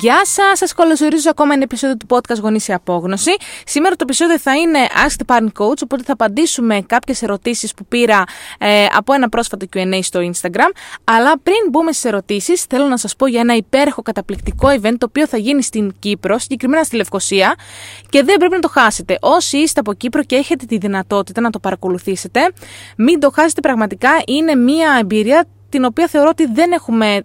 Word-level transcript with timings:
Γεια 0.00 0.24
σας, 0.24 0.58
σας 0.58 0.72
καλωσορίζω 0.72 1.22
σε 1.22 1.28
ακόμα 1.28 1.54
ένα 1.54 1.62
επεισόδιο 1.62 1.96
του 1.96 2.06
podcast 2.08 2.40
Γονείς 2.40 2.64
σε 2.64 2.72
Απόγνωση. 2.72 3.30
Σήμερα 3.64 3.96
το 3.96 4.04
επεισόδιο 4.08 4.38
θα 4.38 4.56
είναι 4.56 4.78
Ask 5.06 5.22
the 5.24 5.36
Parent 5.36 5.46
Coach, 5.46 5.78
οπότε 5.82 6.02
θα 6.02 6.12
απαντήσουμε 6.12 6.82
κάποιες 6.86 7.22
ερωτήσεις 7.22 7.74
που 7.74 7.86
πήρα 7.86 8.24
ε, 8.58 8.86
από 8.96 9.12
ένα 9.12 9.28
πρόσφατο 9.28 9.66
QA 9.74 9.98
στο 10.02 10.20
Instagram. 10.20 10.70
Αλλά 11.04 11.38
πριν 11.38 11.56
μπούμε 11.70 11.92
στι 11.92 12.08
ερωτήσεις, 12.08 12.62
θέλω 12.62 12.86
να 12.86 12.96
σας 12.96 13.16
πω 13.16 13.26
για 13.26 13.40
ένα 13.40 13.54
υπέροχο 13.54 14.02
καταπληκτικό 14.02 14.68
event 14.68 14.94
το 14.98 15.06
οποίο 15.08 15.26
θα 15.26 15.36
γίνει 15.36 15.62
στην 15.62 15.92
Κύπρο, 15.98 16.38
συγκεκριμένα 16.38 16.84
στη 16.84 16.96
Λευκοσία, 16.96 17.54
και 18.08 18.22
δεν 18.22 18.36
πρέπει 18.36 18.54
να 18.54 18.60
το 18.60 18.68
χάσετε. 18.68 19.18
Όσοι 19.20 19.56
είστε 19.56 19.80
από 19.80 19.92
Κύπρο 19.92 20.22
και 20.22 20.36
έχετε 20.36 20.64
τη 20.64 20.78
δυνατότητα 20.78 21.40
να 21.40 21.50
το 21.50 21.58
παρακολουθήσετε, 21.58 22.40
μην 22.96 23.20
το 23.20 23.30
χάσετε 23.30 23.60
πραγματικά. 23.60 24.10
Είναι 24.26 24.54
μια 24.54 24.96
εμπειρία 25.00 25.46
την 25.70 25.84
οποία 25.84 26.08
θεωρώ 26.08 26.28
ότι 26.28 26.46
δεν 26.52 26.72
έχουμε 26.72 27.24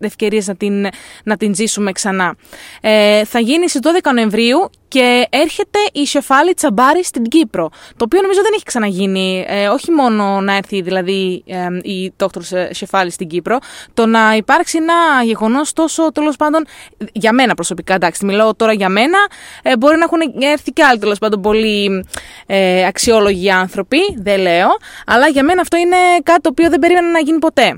ευκαιρίες 0.00 0.46
να 0.46 0.56
την, 0.56 0.86
να 1.24 1.36
την 1.36 1.54
ζήσουμε 1.54 1.92
ξανά. 1.92 2.36
Ε, 2.80 3.24
θα 3.24 3.38
γίνει 3.38 3.68
στις 3.68 3.80
12 4.02 4.12
Νοεμβρίου 4.14 4.70
και 4.94 5.26
έρχεται 5.30 5.78
η 5.92 6.06
Σεφάλη 6.06 6.54
Τσαμπάρη 6.54 7.04
στην 7.04 7.22
Κύπρο, 7.22 7.68
το 7.96 8.04
οποίο 8.04 8.20
νομίζω 8.22 8.42
δεν 8.42 8.50
έχει 8.54 8.62
ξαναγίνει, 8.64 9.44
ε, 9.48 9.68
όχι 9.68 9.90
μόνο 9.90 10.40
να 10.40 10.56
έρθει 10.56 10.80
δηλαδή 10.80 11.44
ε, 11.46 11.90
η 11.90 12.12
Δόκτωρ 12.16 12.42
Σεφάλη 12.70 13.10
στην 13.10 13.28
Κύπρο, 13.28 13.58
το 13.94 14.06
να 14.06 14.36
υπάρξει 14.36 14.78
ένα 14.80 15.24
γεγονός 15.24 15.72
τόσο 15.72 16.12
τέλος 16.12 16.36
πάντων, 16.36 16.66
για 17.12 17.32
μένα 17.32 17.54
προσωπικά, 17.54 17.94
εντάξει, 17.94 18.24
μιλάω 18.24 18.54
τώρα 18.54 18.72
για 18.72 18.88
μένα, 18.88 19.18
ε, 19.62 19.76
μπορεί 19.76 19.96
να 19.96 20.04
έχουν 20.04 20.18
έρθει 20.42 20.72
και 20.72 20.84
άλλοι 20.84 20.98
τέλος 20.98 21.18
πάντων 21.18 21.40
πολύ 21.40 22.06
ε, 22.46 22.86
αξιόλογοι 22.86 23.50
άνθρωποι, 23.50 23.98
δεν 24.16 24.40
λέω, 24.40 24.68
αλλά 25.06 25.28
για 25.28 25.44
μένα 25.44 25.60
αυτό 25.60 25.76
είναι 25.76 25.96
κάτι 26.22 26.40
το 26.40 26.48
οποίο 26.48 26.70
δεν 26.70 26.78
περίμενα 26.78 27.10
να 27.10 27.18
γίνει 27.18 27.38
ποτέ. 27.38 27.73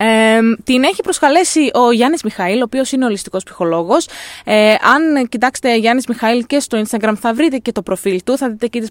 Ε, 0.00 0.38
την 0.64 0.82
έχει 0.82 1.02
προσκαλέσει 1.02 1.70
ο 1.74 1.92
Γιάννης 1.92 2.22
Μιχαήλ, 2.22 2.60
ο 2.60 2.62
οποίος 2.64 2.92
είναι 2.92 3.04
ολιστικός 3.04 3.42
ψυχολόγος. 3.42 4.08
Ε, 4.44 4.70
αν 4.70 5.28
κοιτάξετε 5.28 5.76
Γιάννης 5.76 6.06
Μιχαήλ 6.06 6.46
και 6.46 6.60
στο 6.60 6.82
Instagram 6.84 7.12
θα 7.20 7.34
βρείτε 7.34 7.56
και 7.56 7.72
το 7.72 7.82
προφίλ 7.82 8.20
του, 8.24 8.36
θα 8.36 8.48
δείτε 8.48 8.66
και 8.66 8.80
τις, 8.80 8.90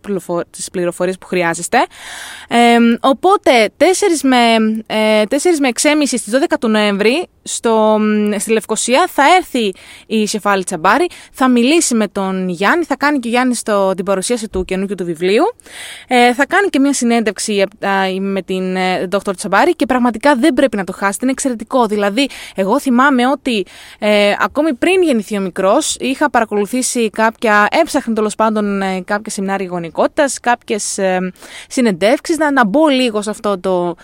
τις 0.49 0.69
πληροφορίες 0.71 1.17
που 1.17 1.25
χρειάζεστε. 1.25 1.77
Ε, 2.47 2.77
οπότε 2.99 3.69
4 3.77 3.83
με, 4.23 4.37
ε, 4.85 5.23
4 5.29 5.59
με 5.59 5.67
6,5 5.67 6.17
στις 6.17 6.33
12 6.33 6.57
του 6.59 6.67
Νοέμβρη 6.67 7.27
στο, 7.47 7.99
στη 8.37 8.51
Λευκοσία 8.51 9.07
θα 9.11 9.23
έρθει 9.37 9.73
η 10.07 10.27
Σεφάλη 10.27 10.63
Τσαμπάρη, 10.63 11.07
θα 11.31 11.47
μιλήσει 11.47 11.95
με 11.95 12.07
τον 12.07 12.49
Γιάννη, 12.49 12.85
θα 12.85 12.95
κάνει 12.95 13.19
και 13.19 13.27
ο 13.27 13.31
Γιάννης 13.31 13.63
την 13.95 14.05
παρουσίαση 14.05 14.49
του 14.49 14.65
καινούργιου 14.65 14.95
του 14.95 15.05
βιβλίου, 15.05 15.43
ε, 16.07 16.33
θα 16.33 16.45
κάνει 16.45 16.67
και 16.67 16.79
μια 16.79 16.93
συνέντευξη 16.93 17.63
ε, 17.79 18.19
με 18.19 18.41
την 18.41 18.75
ε, 18.75 19.05
Δόκτωρ 19.05 19.35
Τσαμπάρη 19.35 19.75
και 19.75 19.85
πραγματικά 19.85 20.35
δεν 20.35 20.53
πρέπει 20.53 20.77
να 20.77 20.83
το 20.83 20.91
χάσετε, 20.97 21.17
είναι 21.21 21.31
εξαιρετικό. 21.31 21.85
Δηλαδή, 21.85 22.29
εγώ 22.55 22.79
θυμάμαι 22.79 23.27
ότι 23.27 23.65
ε, 23.99 24.33
ακόμη 24.39 24.73
πριν 24.73 25.01
γεννηθεί 25.01 25.37
ο 25.37 25.41
μικρός, 25.41 25.95
είχα 25.99 26.29
παρακολουθήσει 26.29 27.09
κάποια, 27.09 27.67
έψαχνε 27.71 28.13
τέλος 28.13 28.35
πάντων 28.35 28.81
ε, 28.81 29.01
κάποια 29.01 29.31
σεμινάρια 29.31 29.67
γονικότητας, 29.67 30.39
κάποιες 30.39 30.97
ε, 30.97 31.31
συνεντεύξεις, 31.67 32.37
να, 32.37 32.51
να 32.51 32.65
μπω 32.65 32.87
λίγο 32.87 33.21
σε 33.21 33.29
αυτό 33.29 33.59
το 33.59 33.95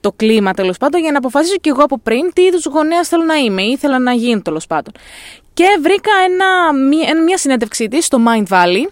το 0.00 0.12
κλίμα 0.12 0.52
τέλος 0.52 0.76
πάντων 0.76 1.00
για 1.00 1.10
να 1.10 1.18
αποφασίσω 1.18 1.56
και 1.56 1.68
εγώ 1.68 1.82
από 1.82 1.98
πριν 1.98 2.32
τι 2.32 2.42
είδους 2.42 2.64
γονέας 2.64 3.08
θέλω 3.08 3.24
να 3.24 3.34
είμαι 3.34 3.62
ή 3.62 3.70
ήθελα 3.70 3.98
να 3.98 4.12
γίνω 4.12 4.42
τέλος 4.42 4.66
πάντων. 4.66 4.92
Και 5.54 5.64
βρήκα 5.80 6.10
ένα, 6.28 6.72
μια, 6.88 7.22
μια 7.22 7.38
συνέντευξή 7.38 7.88
της 7.88 8.04
στο 8.04 8.18
Mind 8.26 8.46
Valley 8.48 8.84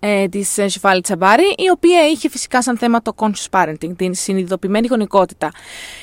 ε, 0.00 0.28
της 0.28 0.52
Σεφάλη 0.52 1.00
Τσαμπάρη, 1.00 1.54
η 1.56 1.70
οποία 1.70 2.08
είχε 2.08 2.28
φυσικά 2.28 2.62
σαν 2.62 2.78
θέμα 2.78 3.02
το 3.02 3.12
conscious 3.16 3.50
parenting, 3.50 3.96
την 3.96 4.14
συνειδητοποιημένη 4.14 4.86
γονικότητα. 4.86 5.50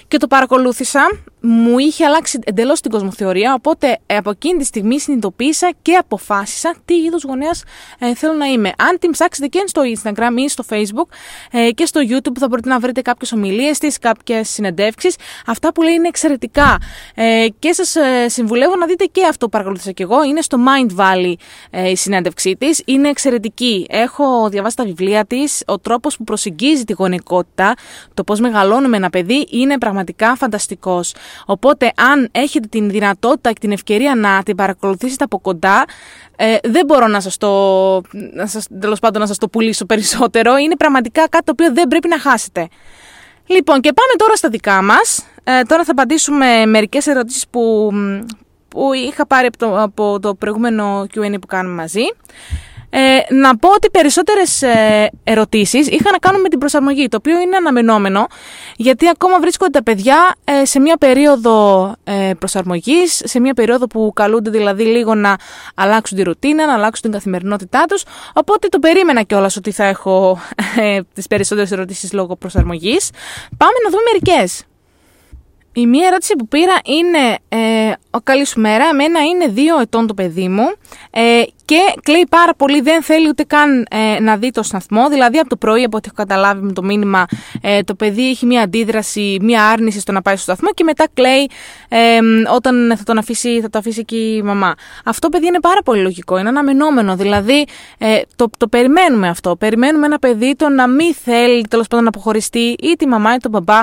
Και 0.07 0.17
το 0.17 0.27
παρακολούθησα, 0.27 1.01
μου 1.41 1.79
είχε 1.79 2.05
αλλάξει 2.05 2.39
εντελώς 2.43 2.81
την 2.81 2.91
κοσμοθεωρία, 2.91 3.53
οπότε 3.53 3.97
ε, 4.05 4.15
από 4.15 4.29
εκείνη 4.29 4.59
τη 4.59 4.65
στιγμή 4.65 4.99
συνειδητοποίησα 4.99 5.71
και 5.81 5.95
αποφάσισα 5.95 6.75
τι 6.85 6.93
είδους 6.93 7.23
γονέας 7.23 7.63
ε, 7.99 8.15
θέλω 8.15 8.33
να 8.33 8.45
είμαι. 8.45 8.71
Αν 8.77 8.99
την 8.99 9.11
ψάξετε 9.11 9.47
και 9.47 9.63
στο 9.65 9.81
Instagram 9.95 10.31
ή 10.35 10.49
στο 10.49 10.63
Facebook 10.69 11.15
ε, 11.51 11.71
και 11.71 11.85
στο 11.85 12.01
YouTube, 12.09 12.37
θα 12.39 12.47
μπορείτε 12.47 12.69
να 12.69 12.79
βρείτε 12.79 13.01
κάποιες 13.01 13.31
ομιλίες 13.31 13.77
της, 13.77 13.99
κάποιες 13.99 14.49
συνεντεύξεις. 14.49 15.15
Αυτά 15.45 15.71
που 15.71 15.81
λέει 15.81 15.93
είναι 15.93 16.07
εξαιρετικά. 16.07 16.77
Ε, 17.15 17.45
και 17.59 17.73
σας 17.73 17.95
ε, 17.95 18.29
συμβουλεύω 18.29 18.75
να 18.75 18.85
δείτε 18.85 19.05
και 19.05 19.25
αυτό 19.25 19.45
που 19.45 19.51
παρακολούθησα 19.51 19.91
κι 19.91 20.01
εγώ. 20.01 20.23
Είναι 20.23 20.41
στο 20.41 20.57
Mind 20.67 20.99
Valley 20.99 21.33
η 21.91 21.95
συνέντευξή 21.95 22.55
της. 22.59 22.81
Είναι 22.85 23.09
εξαιρετική. 23.09 23.68
Έχω 23.89 24.49
διαβάσει 24.49 24.75
τα 24.75 24.83
βιβλία 24.83 25.25
της. 25.25 25.63
Ο 25.65 25.79
τρόπος 25.79 26.17
που 26.17 26.23
προσεγγίζει 26.23 26.83
τη 26.83 26.93
γονικότητα, 26.93 27.73
το 28.13 28.23
πώς 28.23 28.39
μεγαλώνουμε 28.39 28.97
ένα 28.97 29.09
παιδί, 29.09 29.47
είναι 29.49 29.77
πραγματικά 29.77 30.35
φανταστικός. 30.35 31.13
Οπότε, 31.45 31.91
αν 31.95 32.29
έχετε 32.31 32.67
την 32.67 32.89
δυνατότητα 32.89 33.49
και 33.49 33.59
την 33.59 33.71
ευκαιρία 33.71 34.15
να 34.15 34.43
την 34.43 34.55
παρακολουθήσετε 34.55 35.23
από 35.23 35.39
κοντά, 35.39 35.85
ε, 36.35 36.57
δεν 36.63 36.85
μπορώ 36.85 37.07
να 37.07 37.19
σας 37.19 37.37
το, 37.37 37.51
να 38.33 38.47
σας, 38.47 38.67
τέλος 38.79 38.99
πάντων, 38.99 39.21
να 39.21 39.27
σας 39.27 39.37
το 39.37 39.49
πουλήσω 39.49 39.85
περισσότερο. 39.85 40.57
Είναι 40.57 40.75
πραγματικά 40.75 41.29
κάτι 41.29 41.43
το 41.43 41.51
οποίο 41.51 41.73
δεν 41.73 41.87
πρέπει 41.87 42.07
να 42.07 42.19
χάσετε. 42.19 42.67
Λοιπόν, 43.45 43.81
και 43.81 43.93
πάμε 43.93 44.13
τώρα 44.17 44.35
στα 44.35 44.49
δικά 44.49 44.81
μας. 44.81 45.23
Ε, 45.43 45.61
τώρα 45.61 45.83
θα 45.83 45.91
απαντήσουμε 45.91 46.65
μερικές 46.65 47.07
ερωτήσεις 47.07 47.47
που, 47.47 47.91
που 48.67 48.93
είχα 48.93 49.27
πάρει 49.27 49.47
από 49.47 49.57
το, 49.57 49.81
από 49.81 50.19
το 50.19 50.35
προηγούμενο 50.35 51.05
Q&A 51.13 51.39
που 51.41 51.47
κάνουμε 51.47 51.75
μαζί. 51.75 52.03
Ε, 52.89 53.33
να 53.33 53.57
πω 53.57 53.69
ότι 53.69 53.89
περισσότερες 53.89 54.61
ε, 54.61 55.09
ερωτήσεις 55.23 55.87
είχαν 55.87 56.11
να 56.11 56.17
κάνουν 56.17 56.41
με 56.41 56.49
την 56.49 56.59
προσαρμογή, 56.59 57.07
το 57.07 57.17
οποίο 57.17 57.39
είναι 57.39 57.55
αναμενόμενο, 57.55 58.27
γιατί 58.75 59.07
ακόμα 59.07 59.39
βρίσκονται 59.39 59.71
τα 59.71 59.83
παιδιά 59.83 60.35
ε, 60.43 60.65
σε 60.65 60.79
μια 60.79 60.97
περίοδο 60.97 61.95
ε, 62.03 62.31
προσαρμογής, 62.39 63.21
σε 63.23 63.39
μια 63.39 63.53
περίοδο 63.53 63.87
που 63.87 64.11
καλούνται 64.15 64.49
δηλαδή 64.49 64.83
λίγο 64.83 65.15
να 65.15 65.35
αλλάξουν 65.75 66.17
τη 66.17 66.23
ρουτίνα, 66.23 66.65
να 66.65 66.73
αλλάξουν 66.73 67.01
την 67.01 67.11
καθημερινότητά 67.11 67.85
τους. 67.85 68.03
Οπότε 68.33 68.67
το 68.67 68.79
περίμενα 68.79 69.21
κιόλας 69.21 69.55
ότι 69.55 69.71
θα 69.71 69.83
έχω 69.83 70.39
ε, 70.79 70.99
τις 71.13 71.27
περισσότερες 71.27 71.71
ερωτήσεις 71.71 72.13
λόγω 72.13 72.35
προσαρμογής. 72.35 73.09
Πάμε 73.57 73.73
να 73.83 73.89
δούμε 73.89 74.03
μερικές. 74.11 74.63
Η 75.73 75.87
μία 75.87 76.07
ερώτηση 76.07 76.35
που 76.35 76.47
πήρα 76.47 76.73
είναι 76.85 77.37
ε, 77.49 77.91
«Ο 78.11 78.19
καλής 78.23 78.49
σου 78.49 78.59
μέρα, 78.59 78.85
εμένα 78.91 79.19
είναι 79.23 79.47
δύο 79.47 79.79
ετών 79.79 80.07
το 80.07 80.13
παιδί 80.13 80.47
μου 80.47 80.73
ε, 81.11 81.41
και 81.65 81.77
κλαίει 82.03 82.27
πάρα 82.29 82.53
πολύ, 82.53 82.81
δεν 82.81 83.03
θέλει 83.03 83.27
ούτε 83.27 83.43
καν 83.43 83.87
ε, 83.89 84.19
να 84.19 84.37
δει 84.37 84.51
το 84.51 84.63
σταθμό, 84.63 85.09
δηλαδή 85.09 85.37
από 85.37 85.49
το 85.49 85.55
πρωί 85.55 85.83
από 85.83 85.97
ό,τι 85.97 86.07
έχω 86.07 86.15
καταλάβει 86.27 86.61
με 86.61 86.71
το 86.71 86.83
μήνυμα 86.83 87.25
ε, 87.61 87.83
το 87.83 87.95
παιδί 87.95 88.29
έχει 88.29 88.45
μία 88.45 88.61
αντίδραση, 88.61 89.37
μία 89.41 89.65
άρνηση 89.65 89.99
στο 89.99 90.11
να 90.11 90.21
πάει 90.21 90.35
στο 90.35 90.43
σταθμό 90.43 90.69
και 90.73 90.83
μετά 90.83 91.07
κλαίει 91.13 91.49
ε, 91.89 92.19
όταν 92.55 92.93
θα, 92.97 93.03
τον 93.03 93.17
αφήσει, 93.17 93.61
θα 93.61 93.69
το 93.69 93.77
αφήσει 93.77 94.05
και 94.05 94.15
η 94.15 94.41
μαμά. 94.41 94.75
Αυτό 95.05 95.29
παιδί 95.29 95.47
είναι 95.47 95.59
πάρα 95.59 95.81
πολύ 95.81 96.01
λογικό, 96.01 96.37
είναι 96.37 96.49
αναμενόμενο, 96.49 97.15
δηλαδή 97.15 97.65
ε, 97.97 98.21
το, 98.35 98.49
το 98.57 98.67
περιμένουμε 98.67 99.27
αυτό, 99.27 99.55
περιμένουμε 99.55 100.05
ένα 100.05 100.19
παιδί 100.19 100.55
το 100.55 100.69
να 100.69 100.87
μην 100.87 101.13
θέλει 101.13 101.67
τέλος 101.67 101.87
πάντων 101.87 102.03
να 102.03 102.09
αποχωριστεί 102.09 102.75
ή 102.79 102.95
τη 102.97 103.07
μαμά 103.07 103.33
ή 103.33 103.37
τον 103.37 103.51
μπαμπά 103.51 103.81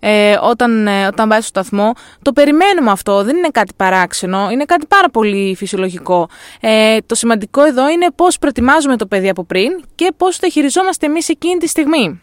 ε, 0.00 0.36
όταν, 0.42 0.86
ε, 0.86 1.06
όταν 1.06 1.28
πάει 1.28 1.40
στο 1.40 1.48
σταθμό. 1.48 1.92
Το 2.22 2.32
περιμένουμε 2.32 2.90
αυτό, 2.90 3.22
δεν 3.24 3.36
είναι 3.36 3.48
κάτι 3.60 3.72
παράξενο, 3.76 4.50
είναι 4.50 4.64
κάτι 4.64 4.86
πάρα 4.86 5.10
πολύ 5.10 5.54
φυσιολογικό. 5.56 6.28
Ε, 6.60 6.96
το 7.06 7.14
σημαντικό 7.14 7.62
εδώ 7.64 7.88
είναι 7.88 8.06
πώς 8.14 8.38
προετοιμάζουμε 8.38 8.96
το 8.96 9.06
παιδί 9.06 9.28
από 9.28 9.44
πριν 9.44 9.70
και 9.94 10.12
πώς 10.16 10.38
το 10.38 10.50
χειριζόμαστε 10.50 11.06
εμείς 11.06 11.28
εκείνη 11.28 11.56
τη 11.56 11.66
στιγμή. 11.66 12.20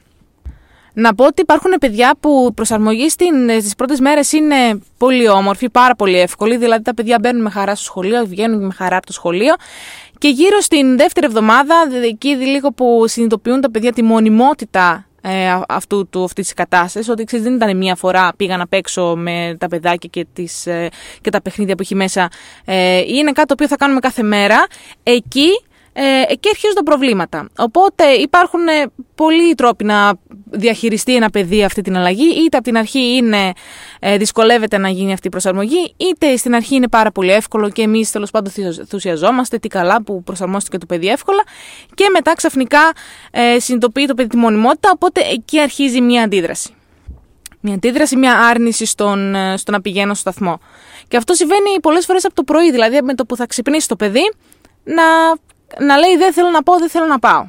Να 0.93 1.15
πω 1.15 1.25
ότι 1.25 1.41
υπάρχουν 1.41 1.71
παιδιά 1.79 2.15
που 2.19 2.47
η 2.49 2.53
προσαρμογή 2.53 3.09
στις 3.09 3.75
πρώτες 3.77 3.99
μέρες 3.99 4.31
είναι 4.31 4.55
πολύ 4.97 5.29
όμορφη, 5.29 5.69
πάρα 5.69 5.95
πολύ 5.95 6.19
εύκολη. 6.19 6.57
Δηλαδή 6.57 6.83
τα 6.83 6.93
παιδιά 6.93 7.17
μπαίνουν 7.21 7.41
με 7.41 7.49
χαρά 7.49 7.75
στο 7.75 7.83
σχολείο, 7.83 8.25
βγαίνουν 8.25 8.65
με 8.65 8.73
χαρά 8.73 8.97
από 8.97 9.05
το 9.05 9.13
σχολείο. 9.13 9.53
Και 10.17 10.27
γύρω 10.27 10.59
στην 10.59 10.97
δεύτερη 10.97 11.25
εβδομάδα, 11.25 11.75
εκεί 12.03 12.27
λίγο 12.27 12.71
που 12.71 13.03
συνειδητοποιούν 13.07 13.61
τα 13.61 13.71
παιδιά 13.71 13.93
τη 13.93 14.03
μονιμότητα 14.03 15.06
ε, 15.21 15.59
αυτού 15.67 16.07
του, 16.09 16.23
αυτής 16.23 16.45
της 16.45 16.53
κατάστασης, 16.53 17.09
ότι 17.09 17.23
ξέρεις, 17.23 17.45
δεν 17.45 17.55
ήταν 17.55 17.77
μία 17.77 17.95
φορά 17.95 18.33
πήγα 18.37 18.57
να 18.57 18.67
παίξω 18.67 19.15
με 19.15 19.55
τα 19.59 19.67
παιδάκια 19.67 20.09
και, 20.11 20.25
τις, 20.33 20.67
ε, 20.67 20.89
και 21.21 21.29
τα 21.29 21.41
παιχνίδια 21.41 21.75
που 21.75 21.81
έχει 21.81 21.95
μέσα. 21.95 22.29
Ε, 22.65 22.97
είναι 22.97 23.31
κάτι 23.31 23.47
το 23.47 23.53
οποίο 23.53 23.67
θα 23.67 23.75
κάνουμε 23.75 23.99
κάθε 23.99 24.23
μέρα. 24.23 24.65
Εκεί 25.03 25.49
ε, 25.99 26.21
εκεί 26.27 26.49
αρχίζουν 26.49 26.75
τα 26.75 26.83
προβλήματα. 26.83 27.49
Οπότε 27.57 28.03
υπάρχουν 28.03 28.67
ε, 28.67 28.85
πολλοί 29.15 29.55
τρόποι 29.55 29.83
να 29.83 30.13
διαχειριστεί 30.49 31.15
ένα 31.15 31.29
παιδί 31.29 31.63
αυτή 31.63 31.81
την 31.81 31.97
αλλαγή. 31.97 32.43
Είτε 32.43 32.57
από 32.57 32.65
την 32.65 32.77
αρχή 32.77 33.15
είναι, 33.15 33.51
ε, 33.99 34.17
δυσκολεύεται 34.17 34.77
να 34.77 34.89
γίνει 34.89 35.13
αυτή 35.13 35.27
η 35.27 35.29
προσαρμογή, 35.29 35.93
είτε 35.97 36.37
στην 36.37 36.55
αρχή 36.55 36.75
είναι 36.75 36.87
πάρα 36.87 37.11
πολύ 37.11 37.31
εύκολο 37.31 37.69
και 37.69 37.81
εμείς 37.81 38.11
τέλος 38.11 38.31
πάντων 38.31 38.51
ενθουσιαζόμαστε. 38.79 39.57
Τι 39.57 39.67
καλά 39.67 40.03
που 40.03 40.23
προσαρμόστηκε 40.23 40.77
το 40.77 40.85
παιδί 40.85 41.07
εύκολα. 41.07 41.43
Και 41.93 42.09
μετά 42.13 42.33
ξαφνικά 42.35 42.91
ε, 43.31 43.59
συνειδητοποιεί 43.59 44.05
το 44.05 44.13
παιδί 44.13 44.29
τη 44.29 44.37
μονιμότητα. 44.37 44.91
Οπότε 44.93 45.21
εκεί 45.21 45.59
αρχίζει 45.59 46.01
μια 46.01 46.23
αντίδραση. 46.23 46.75
Μια 47.59 47.73
αντίδραση, 47.73 48.15
μια 48.15 48.39
άρνηση 48.39 48.85
στον, 48.85 49.35
ε, 49.35 49.57
στο 49.57 49.71
να 49.71 49.81
πηγαίνω 49.81 50.13
στο 50.13 50.31
σταθμό. 50.31 50.59
Και 51.07 51.17
αυτό 51.17 51.33
συμβαίνει 51.33 51.79
πολλές 51.81 52.05
φορές 52.05 52.25
από 52.25 52.35
το 52.35 52.43
πρωί. 52.43 52.71
Δηλαδή 52.71 53.01
με 53.01 53.13
το 53.13 53.25
που 53.25 53.35
θα 53.35 53.45
ξυπνήσει 53.45 53.87
το 53.87 53.95
παιδί 53.95 54.31
να 54.83 55.03
να 55.79 55.97
λέει 55.97 56.17
δεν 56.17 56.33
θέλω 56.33 56.49
να 56.49 56.63
πάω, 56.63 56.77
δεν 56.77 56.89
θέλω 56.89 57.05
να 57.05 57.19
πάω. 57.19 57.45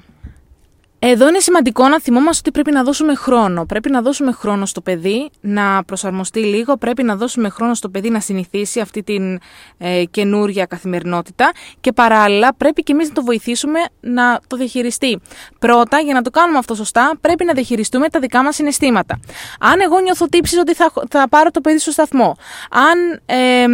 Εδώ 1.00 1.28
είναι 1.28 1.38
σημαντικό 1.38 1.88
να 1.88 2.00
θυμόμαστε 2.00 2.38
ότι 2.38 2.50
πρέπει 2.50 2.70
να 2.70 2.82
δώσουμε 2.82 3.14
χρόνο. 3.14 3.64
Πρέπει 3.66 3.90
να 3.90 4.02
δώσουμε 4.02 4.32
χρόνο 4.32 4.66
στο 4.66 4.80
παιδί 4.80 5.30
να 5.40 5.84
προσαρμοστεί 5.84 6.40
λίγο, 6.40 6.76
πρέπει 6.76 7.02
να 7.02 7.16
δώσουμε 7.16 7.48
χρόνο 7.48 7.74
στο 7.74 7.88
παιδί 7.88 8.10
να 8.10 8.20
συνηθίσει 8.20 8.80
αυτή 8.80 9.02
την 9.02 9.38
ε, 9.78 10.04
καινούρια 10.10 10.66
καθημερινότητα 10.66 11.52
και 11.80 11.92
παράλληλα 11.92 12.54
πρέπει 12.54 12.82
και 12.82 12.92
εμείς 12.92 13.08
να 13.08 13.14
το 13.14 13.22
βοηθήσουμε 13.22 13.78
να 14.00 14.40
το 14.46 14.56
διαχειριστεί. 14.56 15.20
Πρώτα, 15.58 15.98
για 15.98 16.14
να 16.14 16.22
το 16.22 16.30
κάνουμε 16.30 16.58
αυτό 16.58 16.74
σωστά, 16.74 17.12
πρέπει 17.20 17.44
να 17.44 17.52
διαχειριστούμε 17.52 18.08
τα 18.08 18.20
δικά 18.20 18.42
μας 18.42 18.54
συναισθήματα. 18.54 19.20
Αν 19.60 19.80
εγώ 19.80 20.00
νιώθω 20.00 20.26
τύψεις 20.26 20.58
ότι 20.58 20.74
θα, 20.74 20.92
θα 21.10 21.28
πάρω 21.28 21.50
το 21.50 21.60
παιδί 21.60 21.78
στο 21.78 21.90
σταθμό, 21.90 22.36
αν 22.70 23.20
ε, 23.26 23.66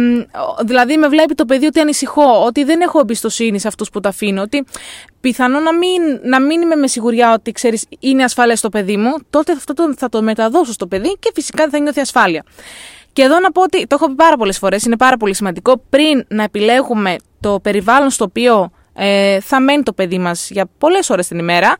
δηλαδή 0.65 0.97
με 0.97 1.07
βλέπει 1.07 1.35
το 1.35 1.45
παιδί 1.45 1.65
ότι 1.65 1.79
ανησυχώ, 1.79 2.45
ότι 2.45 2.63
δεν 2.63 2.81
έχω 2.81 2.99
εμπιστοσύνη 2.99 3.59
σε 3.59 3.67
αυτούς 3.67 3.89
που 3.89 3.99
τα 3.99 4.09
αφήνω, 4.09 4.41
ότι 4.41 4.65
πιθανό 5.25 5.59
να 5.59 5.73
μην, 5.73 6.01
να 6.23 6.41
μην 6.41 6.61
είμαι 6.61 6.75
με 6.75 6.87
σιγουριά 6.87 7.33
ότι 7.33 7.51
ξέρεις 7.51 7.85
είναι 7.99 8.23
ασφαλέ 8.23 8.53
το 8.53 8.69
παιδί 8.69 8.97
μου, 8.97 9.15
τότε 9.29 9.51
αυτό 9.51 9.73
το, 9.73 9.93
θα 9.97 10.09
το 10.09 10.21
μεταδώσω 10.21 10.71
στο 10.71 10.87
παιδί 10.87 11.17
και 11.19 11.31
φυσικά 11.33 11.63
δεν 11.63 11.71
θα 11.71 11.79
νιώθει 11.79 11.99
ασφάλεια. 11.99 12.43
Και 13.13 13.21
εδώ 13.21 13.39
να 13.39 13.51
πω 13.51 13.61
ότι 13.61 13.87
το 13.87 13.95
έχω 13.99 14.07
πει 14.07 14.15
πάρα 14.15 14.37
πολλές 14.37 14.57
φορές, 14.57 14.83
είναι 14.83 14.97
πάρα 14.97 15.17
πολύ 15.17 15.35
σημαντικό 15.35 15.81
πριν 15.89 16.25
να 16.27 16.43
επιλέγουμε 16.43 17.15
το 17.39 17.59
περιβάλλον 17.59 18.09
στο 18.09 18.23
οποίο 18.23 18.71
ε, 18.93 19.39
θα 19.39 19.59
μένει 19.59 19.83
το 19.83 19.93
παιδί 19.93 20.17
μας 20.17 20.49
για 20.49 20.65
πολλές 20.77 21.09
ώρες 21.09 21.27
την 21.27 21.39
ημέρα, 21.39 21.75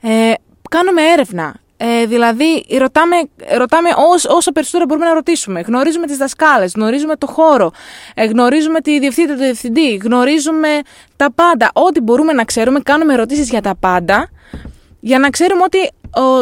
ε, 0.00 0.32
κάνουμε 0.70 1.02
έρευνα. 1.02 1.54
Ε, 1.80 2.06
δηλαδή, 2.06 2.64
ρωτάμε, 2.78 3.16
ρωτάμε 3.56 3.88
όσο, 4.12 4.34
όσο 4.34 4.52
περισσότερο 4.52 4.84
μπορούμε 4.84 5.06
να 5.06 5.14
ρωτήσουμε. 5.14 5.60
Γνωρίζουμε 5.60 6.06
τις 6.06 6.16
δασκάλες, 6.16 6.72
γνωρίζουμε 6.74 7.16
το 7.16 7.26
χώρο, 7.26 7.70
ε, 8.14 8.24
γνωρίζουμε 8.24 8.80
τη 8.80 8.98
διευθύντρια, 8.98 9.36
του 9.36 9.42
διευθυντή, 9.42 9.94
γνωρίζουμε 9.94 10.68
τα 11.16 11.32
πάντα. 11.32 11.70
Ό,τι 11.72 12.00
μπορούμε 12.00 12.32
να 12.32 12.44
ξέρουμε, 12.44 12.80
κάνουμε 12.80 13.12
ερωτήσεις 13.12 13.50
για 13.50 13.60
τα 13.60 13.76
πάντα, 13.80 14.30
για 15.00 15.18
να 15.18 15.30
ξέρουμε 15.30 15.62
ότι 15.62 15.90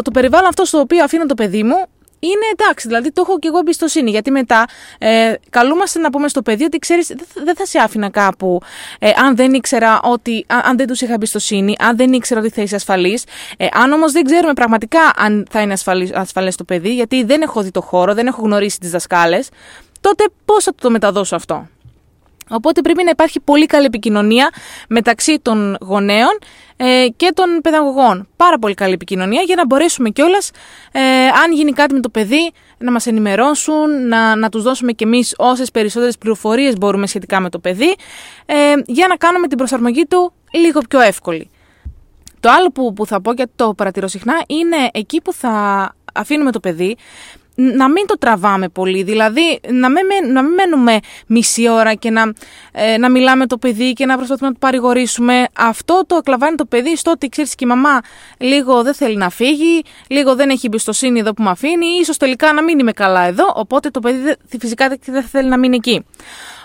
το 0.03 0.11
περιβάλλον 0.11 0.49
αυτό 0.49 0.65
στο 0.65 0.79
οποίο 0.79 1.05
αφήνω 1.05 1.27
το 1.27 1.35
παιδί 1.35 1.62
μου 1.62 1.87
είναι 2.19 2.47
εντάξει, 2.53 2.89
δηλαδή 2.89 3.13
το 3.13 3.25
έχω 3.27 3.39
και 3.39 3.49
εγώ 3.49 3.59
εμπιστοσύνη. 3.59 4.11
Γιατί 4.11 4.31
μετά 4.31 4.65
ε, 4.99 5.33
καλούμαστε 5.51 5.99
να 5.99 6.11
πούμε 6.11 6.29
στο 6.29 6.43
παιδί 6.43 6.65
ότι 6.65 6.79
ξέρεις, 6.79 7.15
δεν 7.35 7.57
θα 7.57 7.67
σε 7.67 7.79
άφηνα 7.79 8.11
κάπου 8.11 8.61
ε, 8.99 9.11
αν 9.25 9.37
δεν 9.37 9.53
ήξερα 9.55 10.01
ότι. 10.03 10.47
αν 10.49 10.77
δεν 10.77 10.87
τους 10.87 11.01
είχα 11.01 11.13
εμπιστοσύνη, 11.13 11.75
αν 11.79 11.97
δεν 11.97 12.13
ήξερα 12.13 12.41
ότι 12.41 12.51
θα 12.51 12.63
είσαι 12.63 12.75
ασφαλής. 12.75 13.25
Ε, 13.57 13.67
αν 13.73 13.93
όμως 13.93 14.13
δεν 14.13 14.25
ξέρουμε 14.25 14.53
πραγματικά 14.53 15.01
αν 15.17 15.47
θα 15.51 15.61
είναι 15.61 15.75
ασφαλές 16.15 16.57
το 16.57 16.65
παιδί, 16.65 16.95
γιατί 16.95 17.25
δεν 17.25 17.43
έχω 17.43 17.63
δει 17.63 17.71
το 17.71 17.81
χώρο, 17.81 18.15
δεν 18.15 18.27
έχω 18.27 18.43
γνωρίσει 18.43 18.79
τις 18.79 18.91
δασκάλες, 18.91 19.49
τότε 20.01 20.25
πώς 20.45 20.65
θα 20.65 20.75
το 20.75 20.91
μεταδώσω 20.91 21.37
αυτό; 21.37 21.69
Οπότε 22.48 22.81
πρέπει 22.81 23.04
να 23.04 23.10
υπάρχει 23.10 23.40
πολύ 23.40 23.66
καλή 23.66 23.84
επικοινωνία 23.84 24.50
μεταξύ 24.88 25.38
των 25.43 25.76
γονέων 25.81 26.38
ε, 26.76 27.06
και 27.16 27.31
των 27.34 27.60
παιδαγωγών. 27.62 28.28
Πάρα 28.37 28.58
πολύ 28.58 28.75
καλή 28.75 28.93
επικοινωνία 28.93 29.43
για 29.43 29.56
να 29.56 29.66
μπορέσουμε 29.66 30.10
κιόλας, 30.10 30.50
ε, 30.93 31.00
αν 31.44 31.52
γίνει 31.52 31.72
κάτι 31.72 31.94
με 31.94 32.00
το 32.00 32.08
παιδί, 32.08 32.52
να 32.78 32.90
μας 32.90 33.06
ενημερώσουν, 33.06 34.08
να, 34.08 34.37
να 34.37 34.48
τους 34.48 34.62
δώσουμε 34.62 34.93
κι 34.93 35.04
εμείς 35.04 35.34
όσες 35.37 35.70
περισσότερες 35.70 36.19
πληροφορίες 36.19 36.75
μπορούμε 36.78 37.06
σχετικά 37.06 37.40
με 37.40 37.48
το 37.48 37.58
παιδί, 37.58 37.96
ε, 38.46 38.54
για 38.87 39.06
να 39.06 39.16
κάνουμε 39.16 39.46
την 39.46 39.58
προσαρμογή 39.58 40.06
του 40.06 40.32
λίγο 40.52 40.81
πιο 40.88 41.00
εύκολη. 41.00 41.50
Το 42.40 42.50
άλλο 42.50 42.70
που, 42.70 42.93
που 42.93 43.06
θα 43.06 43.20
πω 43.20 43.34
και 43.34 43.46
το 43.56 43.75
παρατηρώ 43.75 44.08
συχνά 44.08 44.43
είναι 44.46 44.76
εκεί 44.93 45.20
που 45.22 45.32
θα 45.32 45.94
αφήνουμε 46.14 46.52
το 46.52 46.60
παιδί 46.60 46.96
να 47.56 47.88
μην 47.88 48.06
το 48.06 48.19
τραβάμε 48.19 48.69
πολύ, 48.69 49.03
δηλαδή 49.03 49.61
να 49.69 49.91
μην, 49.91 50.32
να 50.32 50.43
μην 50.43 50.53
μένουμε 50.53 50.99
μισή 51.26 51.69
ώρα 51.69 51.94
και 51.94 52.11
να, 52.11 52.32
ε, 52.73 52.99
να 52.99 53.11
μιλάμε 53.11 53.47
το 53.47 53.58
παιδί 53.58 53.93
και 53.93 54.06
να 54.06 54.17
προσπαθούμε 54.17 54.49
να 54.49 54.53
το 54.53 54.58
παρηγορήσουμε. 54.61 55.47
Αυτό 55.56 56.03
το 56.06 56.20
κλαβάνει 56.20 56.56
το 56.56 56.64
παιδί 56.64 56.97
στο 56.97 57.11
ότι 57.11 57.29
ξέρεις 57.29 57.55
και 57.55 57.64
η 57.64 57.69
μαμά 57.69 58.00
λίγο 58.38 58.82
δεν 58.82 58.94
θέλει 58.94 59.17
να 59.17 59.31
φύγει, 59.31 59.82
λίγο 60.08 60.35
δεν 60.35 60.50
έχει 60.50 60.67
εμπιστοσύνη 60.67 61.19
εδώ 61.19 61.32
που 61.32 61.43
με 61.43 61.50
αφήνει, 61.50 61.87
ίσως 62.00 62.17
τελικά 62.17 62.53
να 62.53 62.62
μην 62.62 62.79
είμαι 62.79 62.93
καλά 62.93 63.23
εδώ, 63.23 63.53
οπότε 63.55 63.91
το 63.91 64.00
παιδί 64.00 64.35
φυσικά 64.58 64.97
δεν 65.05 65.23
θέλει 65.23 65.49
να 65.49 65.58
μείνει 65.58 65.76
εκεί. 65.76 66.05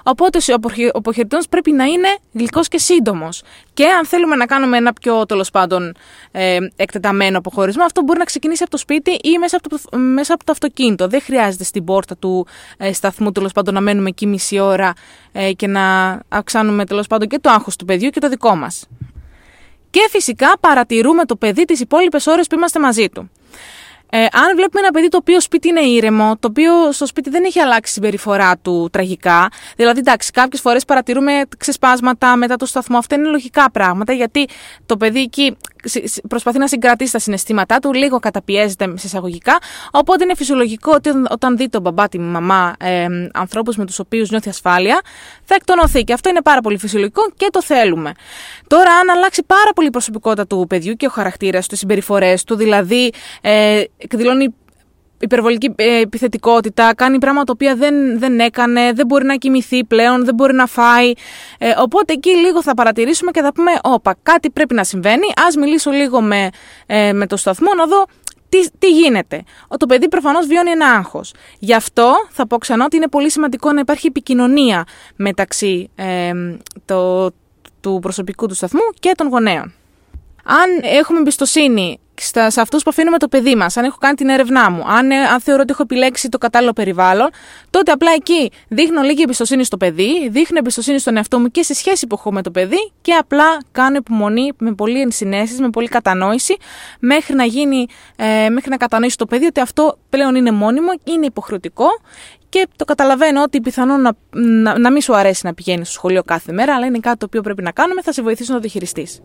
Οπότε 0.04 0.38
ο 0.54 0.88
αποχαιρετών 0.94 1.40
πρέπει 1.50 1.72
να 1.72 1.84
είναι 1.84 2.08
γλυκός 2.34 2.68
και 2.68 2.78
σύντομος. 2.78 3.44
Και 3.74 3.86
αν 3.88 4.06
θέλουμε 4.06 4.36
να 4.36 4.46
κάνουμε 4.46 4.78
ένα 4.78 4.94
πιο 4.94 5.26
τέλος 5.26 5.50
πάντων 5.50 5.96
ε, 6.32 6.58
εκτεταμένο 6.76 7.38
αποχωρισμό, 7.38 7.84
αυτό 7.84 8.02
μπορεί 8.02 8.20
να 8.20 8.26
ξεκινήσει 8.26 8.64
από 8.64 8.72
το 8.72 8.78
σπίτι 8.78 9.12
ή 9.12 9.38
μέσα 9.40 9.58
από 9.58 9.70
το, 9.70 9.98
μέσα 9.98 10.34
από 10.34 10.46
το 10.46 10.52
αυτοκίνητο. 10.52 11.08
Δεν 11.08 11.22
χρειάζεται 11.22 11.64
στην 11.64 11.84
πόρτα 11.84 12.18
του 12.18 12.48
ε, 12.78 12.94
σταθμού 12.94 13.32
τέλος 13.32 13.52
πάντων 13.52 13.74
να 13.74 13.82
μένουμε 13.82 14.10
εκεί 14.10 14.28
μισή 14.28 14.60
ώρα 14.60 14.94
ε, 15.32 15.52
και 15.52 15.68
να 15.68 16.20
αυξάνουμε 16.30 16.86
τέλος 16.86 17.08
πάντων 17.08 17.28
και 17.28 17.40
το 17.40 17.50
άγχος 17.50 17.76
του 17.76 17.86
παιδιού 17.86 18.10
και 18.10 18.20
το 18.20 18.30
δικό 18.30 18.56
μας. 18.56 18.88
Και 19.90 20.08
φυσικά 20.10 20.54
παρατηρούμε 20.60 21.26
το 21.26 21.36
παιδί 21.36 21.66
τις 21.66 21.80
υπόλοιπες 21.80 22.28
ώρες 22.28 22.48
που 22.48 22.56
είμαστε 22.56 22.80
μαζί 22.80 23.10
του. 23.10 23.30
Ε, 24.14 24.18
αν 24.20 24.56
βλέπουμε 24.56 24.80
ένα 24.80 24.92
παιδί 24.92 25.08
το 25.08 25.18
οποίο 25.18 25.42
σπίτι 25.42 25.68
είναι 25.68 25.82
ήρεμο, 25.82 26.38
το 26.40 26.48
οποίο 26.48 26.92
στο 26.92 27.06
σπίτι 27.06 27.30
δεν 27.30 27.44
έχει 27.44 27.60
αλλάξει 27.60 27.92
η 27.92 27.94
συμπεριφορά 27.94 28.58
του 28.58 28.90
τραγικά, 28.92 29.50
δηλαδή 29.76 30.00
εντάξει, 30.00 30.32
κάποιες 30.32 30.62
φορές 30.62 30.86
παρατηρούμε 30.86 31.32
ξεσπάσματα 31.58 32.36
μετά 32.36 32.56
το 32.56 32.66
σταθμό, 32.66 32.98
αυτά 32.98 33.16
είναι 33.16 33.28
λογικά 33.28 33.72
πράγματα, 33.72 34.14
γιατί 34.14 34.48
το 34.86 34.98
παιδί 34.98 35.22
εκεί 35.22 35.58
προσπαθεί 36.30 36.58
να 36.58 36.68
συγκρατήσει 36.68 37.12
τα 37.12 37.20
συναισθήματά 37.20 37.80
του, 37.80 37.94
λίγο 37.94 38.20
καταπιέζεται 38.20 38.86
σε 38.86 39.08
εισαγωγικά. 39.08 39.58
Οπότε 39.92 40.24
είναι 40.24 40.36
φυσιολογικό 40.36 40.92
ότι 40.96 41.10
όταν 41.30 41.58
δει 41.58 41.70
τον 41.70 41.82
μπαμπά, 41.82 42.10
τη 42.10 42.20
μαμά, 42.20 42.76
ε, 42.80 43.08
ανθρώπους 43.34 43.76
με 43.76 43.86
τους 43.86 44.00
οποίους 44.00 44.30
νιώθει 44.30 44.50
ασφάλεια, 44.50 45.02
θα 45.44 45.56
εκτονωθεί. 45.56 46.04
Και 46.04 46.14
αυτό 46.14 46.30
είναι 46.30 46.42
πάρα 46.42 46.62
πολύ 46.62 46.78
φυσιολογικό 46.78 47.22
και 47.36 47.48
το 47.52 47.62
θέλουμε. 47.62 48.12
Τώρα, 48.68 48.92
αν 48.92 49.10
αλλάξει 49.10 49.44
πάρα 49.44 49.72
πολύ 49.76 49.88
η 49.88 49.92
προσωπικότητα 49.92 50.48
του 50.48 50.66
παιδιού 50.70 50.94
και 50.94 51.06
ο 51.06 51.10
χαρακτήρας 51.10 51.68
του, 51.68 51.76
οι 51.76 51.78
συμπεριφορές 51.78 52.44
του, 52.44 52.56
δηλαδή 52.56 53.12
ε, 53.42 53.84
εκδηλώνει 54.02 54.54
υπερβολική 55.22 55.74
ε, 55.76 56.00
επιθετικότητα, 56.00 56.96
κάνει 56.96 57.18
πράγματα 57.18 57.46
τα 57.46 57.52
οποία 57.54 57.76
δεν, 57.76 58.20
δεν 58.20 58.40
έκανε, 58.40 58.92
δεν 58.94 59.06
μπορεί 59.06 59.26
να 59.26 59.36
κοιμηθεί 59.36 59.84
πλέον, 59.84 60.26
δεν 60.26 60.36
μπορεί 60.36 60.54
να 60.54 60.66
φάει. 60.66 61.12
Ε, 61.58 61.72
οπότε 61.78 62.14
εκεί 62.14 62.30
λίγο 62.30 62.64
θα 62.64 62.74
παρατηρήσουμε 62.74 63.32
και 63.32 63.42
θα 63.42 63.54
πούμε, 63.54 63.72
όπα, 63.84 64.16
κάτι 64.24 64.50
πρέπει 64.50 64.74
να 64.74 64.84
συμβαίνει, 64.84 65.28
ας 65.48 65.56
μιλήσω 65.56 65.92
λίγο 65.92 66.22
με, 66.22 66.50
ε, 66.86 67.14
με 67.14 67.28
το 67.28 67.38
σταθμό 67.38 67.74
να 67.78 67.86
δω 67.86 68.06
τι, 68.50 68.72
τι 68.80 68.92
γίνεται. 68.92 69.44
Ο, 69.68 69.78
το 69.78 69.86
παιδί 69.86 70.08
προφανώς 70.08 70.48
βιώνει 70.48 70.70
ένα 70.70 70.86
άγχος. 70.86 71.34
Γι' 71.60 71.74
αυτό 71.74 72.14
θα 72.30 72.48
πω 72.48 72.58
ξανά 72.58 72.86
ότι 72.86 72.96
είναι 72.96 73.08
πολύ 73.08 73.32
σημαντικό 73.32 73.72
να 73.72 73.80
υπάρχει 73.80 74.08
επικοινωνία 74.08 74.84
μεταξύ 75.16 75.90
ε, 75.96 76.32
το, 76.86 77.32
του 77.82 78.00
προσωπικού 78.02 78.48
του 78.48 78.56
σταθμού 78.56 78.82
και 79.00 79.12
των 79.16 79.28
γονέων. 79.28 79.74
Αν 80.44 80.70
έχουμε 80.82 81.20
εμπιστοσύνη 81.20 82.00
στα, 82.26 82.50
σε 82.50 82.62
αυτούς 82.62 82.84
που 82.84 82.90
αφήνουμε 82.90 83.18
το 83.18 83.28
παιδί 83.28 83.56
μας, 83.56 83.78
αν 83.78 83.86
έχω 83.86 83.98
κάνει 84.00 84.16
την 84.16 84.30
έρευνά 84.30 84.70
μου, 84.70 84.84
αν, 84.88 85.12
ε, 85.12 85.16
αν 85.16 85.40
θεωρώ 85.40 85.62
ότι 85.62 85.72
έχω 85.72 85.82
επιλέξει 85.82 86.30
το 86.30 86.38
κατάλληλο 86.38 86.74
περιβάλλον, 86.74 87.30
τότε 87.70 87.92
απλά 87.92 88.12
εκεί 88.16 88.52
δείχνω 88.68 89.02
λίγη 89.02 89.22
εμπιστοσύνη 89.22 89.64
στο 89.64 89.78
παιδί, 89.78 90.30
δείχνω 90.30 90.58
εμπιστοσύνη 90.58 91.00
στον 91.00 91.18
εαυτό 91.18 91.40
μου 91.40 91.48
και 91.48 91.62
στη 91.62 91.74
σχέση 91.74 92.08
που 92.08 92.16
έχω 92.20 92.32
με 92.32 92.42
το 92.42 92.52
παιδί 92.52 92.92
και 93.02 93.14
απλά 93.14 93.46
κάνω 93.72 93.96
υπομονή 93.96 94.52
με 94.58 94.74
πολύ 94.74 95.02
ενσυναίσθηση, 95.02 95.62
με 95.62 95.70
πολύ 95.70 95.88
κατανόηση, 95.88 96.58
μέχρι 97.00 97.36
να, 97.36 97.44
γίνει, 97.44 97.88
ε, 98.16 98.50
μέχρι 98.50 98.70
να 98.70 98.78
κατανοήσει 98.78 99.18
το 99.18 99.26
παιδί 99.26 99.46
ότι 99.46 99.60
αυτό 99.60 99.98
πλέον 100.10 100.36
είναι 100.36 100.52
μόνιμο, 100.52 100.90
είναι 101.04 101.26
υποχρεωτικό 101.26 101.88
και 102.50 102.68
το 102.76 102.86
καταλαβαίνω 102.86 103.42
ότι 103.42 103.62
πιθανόν 103.62 104.02
να, 104.02 104.12
να, 104.32 104.80
να 104.80 104.92
μην 104.92 105.02
σου 105.02 105.16
αρέσει 105.16 105.46
να 105.46 105.54
πηγαίνεις 105.54 105.88
στο 105.88 105.96
σχολείο 105.96 106.24
κάθε 106.24 106.52
μέρα, 106.52 106.76
αλλά 106.76 106.86
είναι 106.86 107.00
κάτι 107.00 107.18
το 107.18 107.26
οποίο 107.26 107.42
πρέπει 107.42 107.62
να 107.62 107.72
κάνουμε, 107.72 108.02
θα 108.02 108.12
σε 108.12 108.22
βοηθήσει 108.22 108.50
να 108.50 108.56
το 108.56 108.62
διαχειριστείς. 108.62 109.22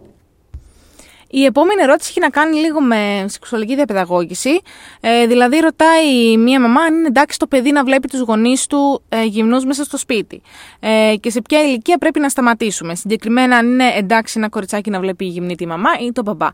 Η 1.30 1.44
επόμενη 1.44 1.82
ερώτηση 1.82 2.08
έχει 2.10 2.20
να 2.20 2.28
κάνει 2.28 2.56
λίγο 2.56 2.80
με 2.80 3.24
σεξουαλική 3.28 3.74
διαπαιδαγώγηση. 3.74 4.60
Ε, 5.00 5.26
δηλαδή, 5.26 5.58
ρωτάει 5.58 6.36
μία 6.36 6.60
μαμά 6.60 6.80
αν 6.80 6.94
είναι 6.94 7.06
εντάξει 7.06 7.38
το 7.38 7.46
παιδί 7.46 7.72
να 7.72 7.84
βλέπει 7.84 8.08
τους 8.08 8.20
γονείς 8.20 8.66
του 8.66 9.02
ε, 9.08 9.24
γυμνούς 9.24 9.64
μέσα 9.64 9.84
στο 9.84 9.96
σπίτι. 9.96 10.42
Ε, 10.80 11.14
και 11.20 11.30
σε 11.30 11.42
ποια 11.42 11.62
ηλικία 11.62 11.98
πρέπει 11.98 12.20
να 12.20 12.28
σταματήσουμε. 12.28 12.94
Συγκεκριμένα, 12.94 13.56
αν 13.56 13.66
είναι 13.66 13.92
εντάξει 13.96 14.34
ένα 14.38 14.48
κοριτσάκι 14.48 14.90
να 14.90 15.00
βλέπει 15.00 15.24
γυμνή 15.24 15.54
τη 15.54 15.66
μαμά 15.66 15.90
ή 16.06 16.12
τον 16.12 16.24
μπαμπά. 16.24 16.48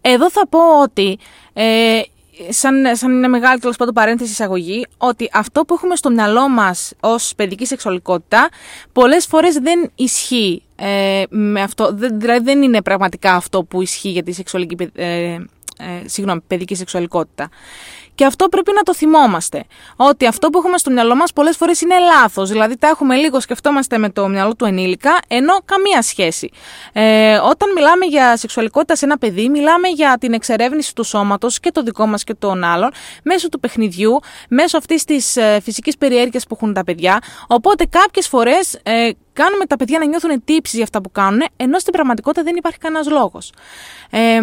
Εδώ 0.00 0.30
θα 0.30 0.46
πω 0.48 0.80
ότι 0.82 1.18
ε, 1.52 2.00
σαν, 2.48 2.96
σαν 2.96 3.10
είναι 3.10 3.28
μεγάλη 3.28 3.60
τέλος 3.60 3.76
πάντων 3.76 3.94
παρένθεση 3.94 4.30
εισαγωγή, 4.30 4.86
ότι 4.96 5.30
αυτό 5.32 5.64
που 5.64 5.74
έχουμε 5.74 5.96
στο 5.96 6.10
μυαλό 6.10 6.48
μας 6.48 6.92
ως 7.00 7.32
παιδική 7.36 7.66
σεξουαλικότητα 7.66 8.48
πολλές 8.92 9.26
φορές 9.26 9.54
δεν 9.54 9.90
ισχύει 9.94 10.62
ε, 10.76 11.22
με 11.28 11.62
αυτό. 11.62 11.94
Δηλαδή 11.94 12.44
δεν 12.44 12.62
είναι 12.62 12.82
πραγματικά 12.82 13.34
αυτό 13.34 13.64
που 13.64 13.82
ισχύει 13.82 14.10
για 14.10 14.22
τη 14.22 14.32
σεξουαλική, 14.32 14.90
ε, 14.94 15.04
ε, 15.04 15.38
συγγνώμη, 16.04 16.40
παιδική 16.46 16.74
σεξουαλικότητα. 16.74 17.48
Και 18.18 18.24
αυτό 18.24 18.48
πρέπει 18.48 18.72
να 18.74 18.82
το 18.82 18.94
θυμόμαστε. 18.94 19.64
Ότι 19.96 20.26
αυτό 20.26 20.50
που 20.50 20.58
έχουμε 20.58 20.78
στο 20.78 20.90
μυαλό 20.90 21.16
μας 21.16 21.32
πολλές 21.32 21.56
φορές 21.56 21.80
είναι 21.80 21.94
λάθος. 21.98 22.50
Δηλαδή 22.50 22.76
τα 22.76 22.88
έχουμε 22.88 23.16
λίγο, 23.16 23.40
σκεφτόμαστε 23.40 23.98
με 23.98 24.10
το 24.10 24.28
μυαλό 24.28 24.54
του 24.54 24.64
ενήλικα, 24.64 25.18
ενώ 25.28 25.52
καμία 25.64 26.02
σχέση. 26.02 26.50
Ε, 26.92 27.36
όταν 27.36 27.72
μιλάμε 27.72 28.04
για 28.04 28.36
σεξουαλικότητα 28.36 28.96
σε 28.96 29.04
ένα 29.04 29.18
παιδί, 29.18 29.48
μιλάμε 29.48 29.88
για 29.88 30.16
την 30.20 30.32
εξερεύνηση 30.32 30.94
του 30.94 31.02
σώματος 31.04 31.60
και 31.60 31.70
το 31.70 31.82
δικό 31.82 32.06
μας 32.06 32.24
και 32.24 32.34
των 32.34 32.64
άλλων, 32.64 32.90
μέσω 33.22 33.48
του 33.48 33.60
παιχνιδιού, 33.60 34.18
μέσω 34.48 34.78
αυτής 34.78 35.04
της 35.04 35.36
ε, 35.36 35.60
φυσικής 35.62 35.96
περιέργειας 35.96 36.46
που 36.46 36.54
έχουν 36.60 36.74
τα 36.74 36.84
παιδιά. 36.84 37.18
Οπότε 37.46 37.84
κάποιες 37.84 38.28
φορές 38.28 38.80
ε, 38.82 39.10
κάνουμε 39.32 39.64
τα 39.66 39.76
παιδιά 39.76 39.98
να 39.98 40.06
νιώθουν 40.06 40.44
τύψεις 40.44 40.74
για 40.74 40.84
αυτά 40.84 41.00
που 41.00 41.10
κάνουν, 41.10 41.42
ενώ 41.56 41.78
στην 41.78 41.92
πραγματικότητα 41.92 42.42
δεν 42.42 42.56
υπάρχει 42.56 42.78
κανένας 42.78 43.10
λόγος. 43.10 43.52
Ε, 44.10 44.38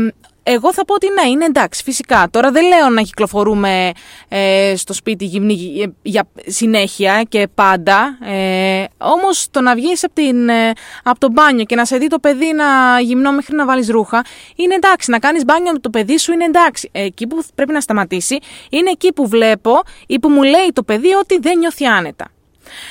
εγώ 0.48 0.74
θα 0.74 0.86
πω 0.86 0.94
ότι 0.94 1.08
ναι, 1.10 1.30
είναι 1.30 1.46
εντάξει, 1.46 1.84
φυσικά. 1.84 2.28
Τώρα 2.32 2.52
δεν 2.52 2.68
λέω 2.68 2.90
να 2.90 3.02
κυκλοφορούμε 3.02 3.92
ε, 4.28 4.74
στο 4.78 4.94
σπίτι 4.94 5.26
γυμνή 5.26 5.82
ε, 5.82 5.86
για 6.02 6.28
συνέχεια 6.46 7.24
και 7.30 7.48
πάντα. 7.56 8.18
Ε, 8.22 8.84
Όμως 8.98 9.48
το 9.52 9.62
να 9.62 9.76
βγεις 9.76 10.04
από, 10.04 10.22
ε, 10.22 10.72
από 11.04 11.20
το 11.20 11.30
μπάνιο 11.32 11.64
και 11.64 11.76
να 11.76 11.86
σε 11.86 11.98
δει 11.98 12.08
το 12.08 12.20
παιδί 12.20 12.54
να 12.54 13.00
γυμνώ 13.00 13.32
μέχρι 13.32 13.56
να 13.56 13.66
βάλεις 13.66 13.90
ρούχα, 13.90 14.26
είναι 14.56 14.74
εντάξει. 14.76 15.12
Να 15.12 15.20
κάνεις 15.20 15.46
μπάνιο 15.46 15.72
με 15.72 15.80
το 15.80 15.90
παιδί 15.90 16.18
σου 16.18 16.32
είναι 16.32 16.46
εντάξει. 16.46 16.90
Εκεί 16.92 17.28
που 17.28 17.44
πρέπει 17.56 17.72
να 17.72 17.82
σταματήσει 17.82 18.40
είναι 18.70 18.90
εκεί 18.90 19.14
που 19.14 19.28
βλέπω 19.28 19.82
ή 20.08 20.20
που 20.20 20.30
μου 20.30 20.44
λέει 20.44 20.72
το 20.74 20.84
παιδί 20.84 21.14
ότι 21.14 21.40
δεν 21.40 21.58
νιώθει 21.58 21.86
άνετα. 21.86 22.30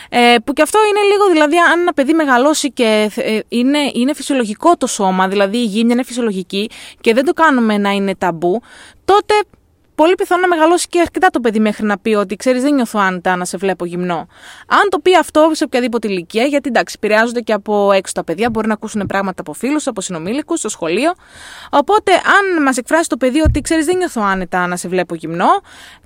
Ε, 0.08 0.36
που 0.44 0.52
και 0.52 0.62
αυτό 0.62 0.78
είναι 0.88 1.12
λίγο, 1.12 1.30
δηλαδή, 1.32 1.58
αν 1.58 1.80
ένα 1.80 1.92
παιδί 1.92 2.12
μεγαλώσει 2.12 2.72
και 2.72 3.10
ε, 3.16 3.38
είναι, 3.48 3.78
είναι 3.94 4.14
φυσιολογικό 4.14 4.76
το 4.76 4.86
σώμα, 4.86 5.28
δηλαδή 5.28 5.56
η 5.56 5.64
γύμνια 5.64 5.94
είναι 5.94 6.04
φυσιολογική 6.04 6.70
και 7.00 7.14
δεν 7.14 7.24
το 7.24 7.32
κάνουμε 7.32 7.78
να 7.78 7.90
είναι 7.90 8.14
ταμπού, 8.16 8.60
τότε 9.04 9.34
πολύ 9.94 10.14
πιθανό 10.14 10.40
να 10.40 10.48
μεγαλώσει 10.48 10.88
και 10.88 11.00
αρκετά 11.00 11.28
το 11.30 11.40
παιδί 11.40 11.60
μέχρι 11.60 11.86
να 11.86 11.98
πει 11.98 12.14
ότι 12.14 12.36
ξέρεις, 12.36 12.62
δεν 12.62 12.74
νιώθω 12.74 12.98
άνετα 13.02 13.36
να 13.36 13.44
σε 13.44 13.56
βλέπω 13.56 13.84
γυμνό. 13.84 14.26
Αν 14.66 14.88
το 14.88 14.98
πει 14.98 15.16
αυτό 15.16 15.50
σε 15.52 15.64
οποιαδήποτε 15.64 16.08
ηλικία, 16.08 16.44
γιατί 16.44 16.68
εντάξει, 16.68 16.94
επηρεάζονται 17.02 17.40
και 17.40 17.52
από 17.52 17.92
έξω 17.92 18.12
τα 18.12 18.24
παιδιά, 18.24 18.50
μπορεί 18.50 18.66
να 18.66 18.72
ακούσουν 18.72 19.06
πράγματα 19.06 19.40
από 19.40 19.52
φίλους, 19.52 19.86
από 19.86 20.00
συνομήλικους, 20.00 20.58
στο 20.58 20.68
σχολείο. 20.68 21.12
Οπότε, 21.70 22.12
αν 22.12 22.62
μας 22.62 22.76
εκφράσει 22.76 23.08
το 23.08 23.16
παιδί 23.16 23.40
ότι 23.40 23.60
ξέρεις, 23.60 23.84
δεν 23.84 23.96
νιώθω 23.96 24.22
άνετα 24.24 24.66
να 24.66 24.76
σε 24.76 24.88
βλέπω 24.88 25.14
γυμνό, 25.14 25.50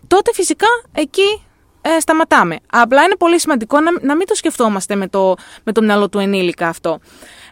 τότε 0.06 0.30
φυσικά 0.34 0.66
εκεί 0.92 1.48
ε, 1.80 2.00
σταματάμε. 2.00 2.56
Απλά 2.73 3.02
είναι 3.02 3.16
πολύ 3.16 3.40
σημαντικό 3.40 3.80
να, 3.80 3.90
να 4.00 4.16
μην 4.16 4.26
το 4.26 4.35
σκεφτόμαστε 4.35 4.94
με 4.94 5.08
το, 5.08 5.35
με 5.64 5.73
το 5.73 5.82
μυαλό 5.82 6.08
του 6.08 6.18
ενήλικα 6.18 6.68
αυτό. 6.68 7.00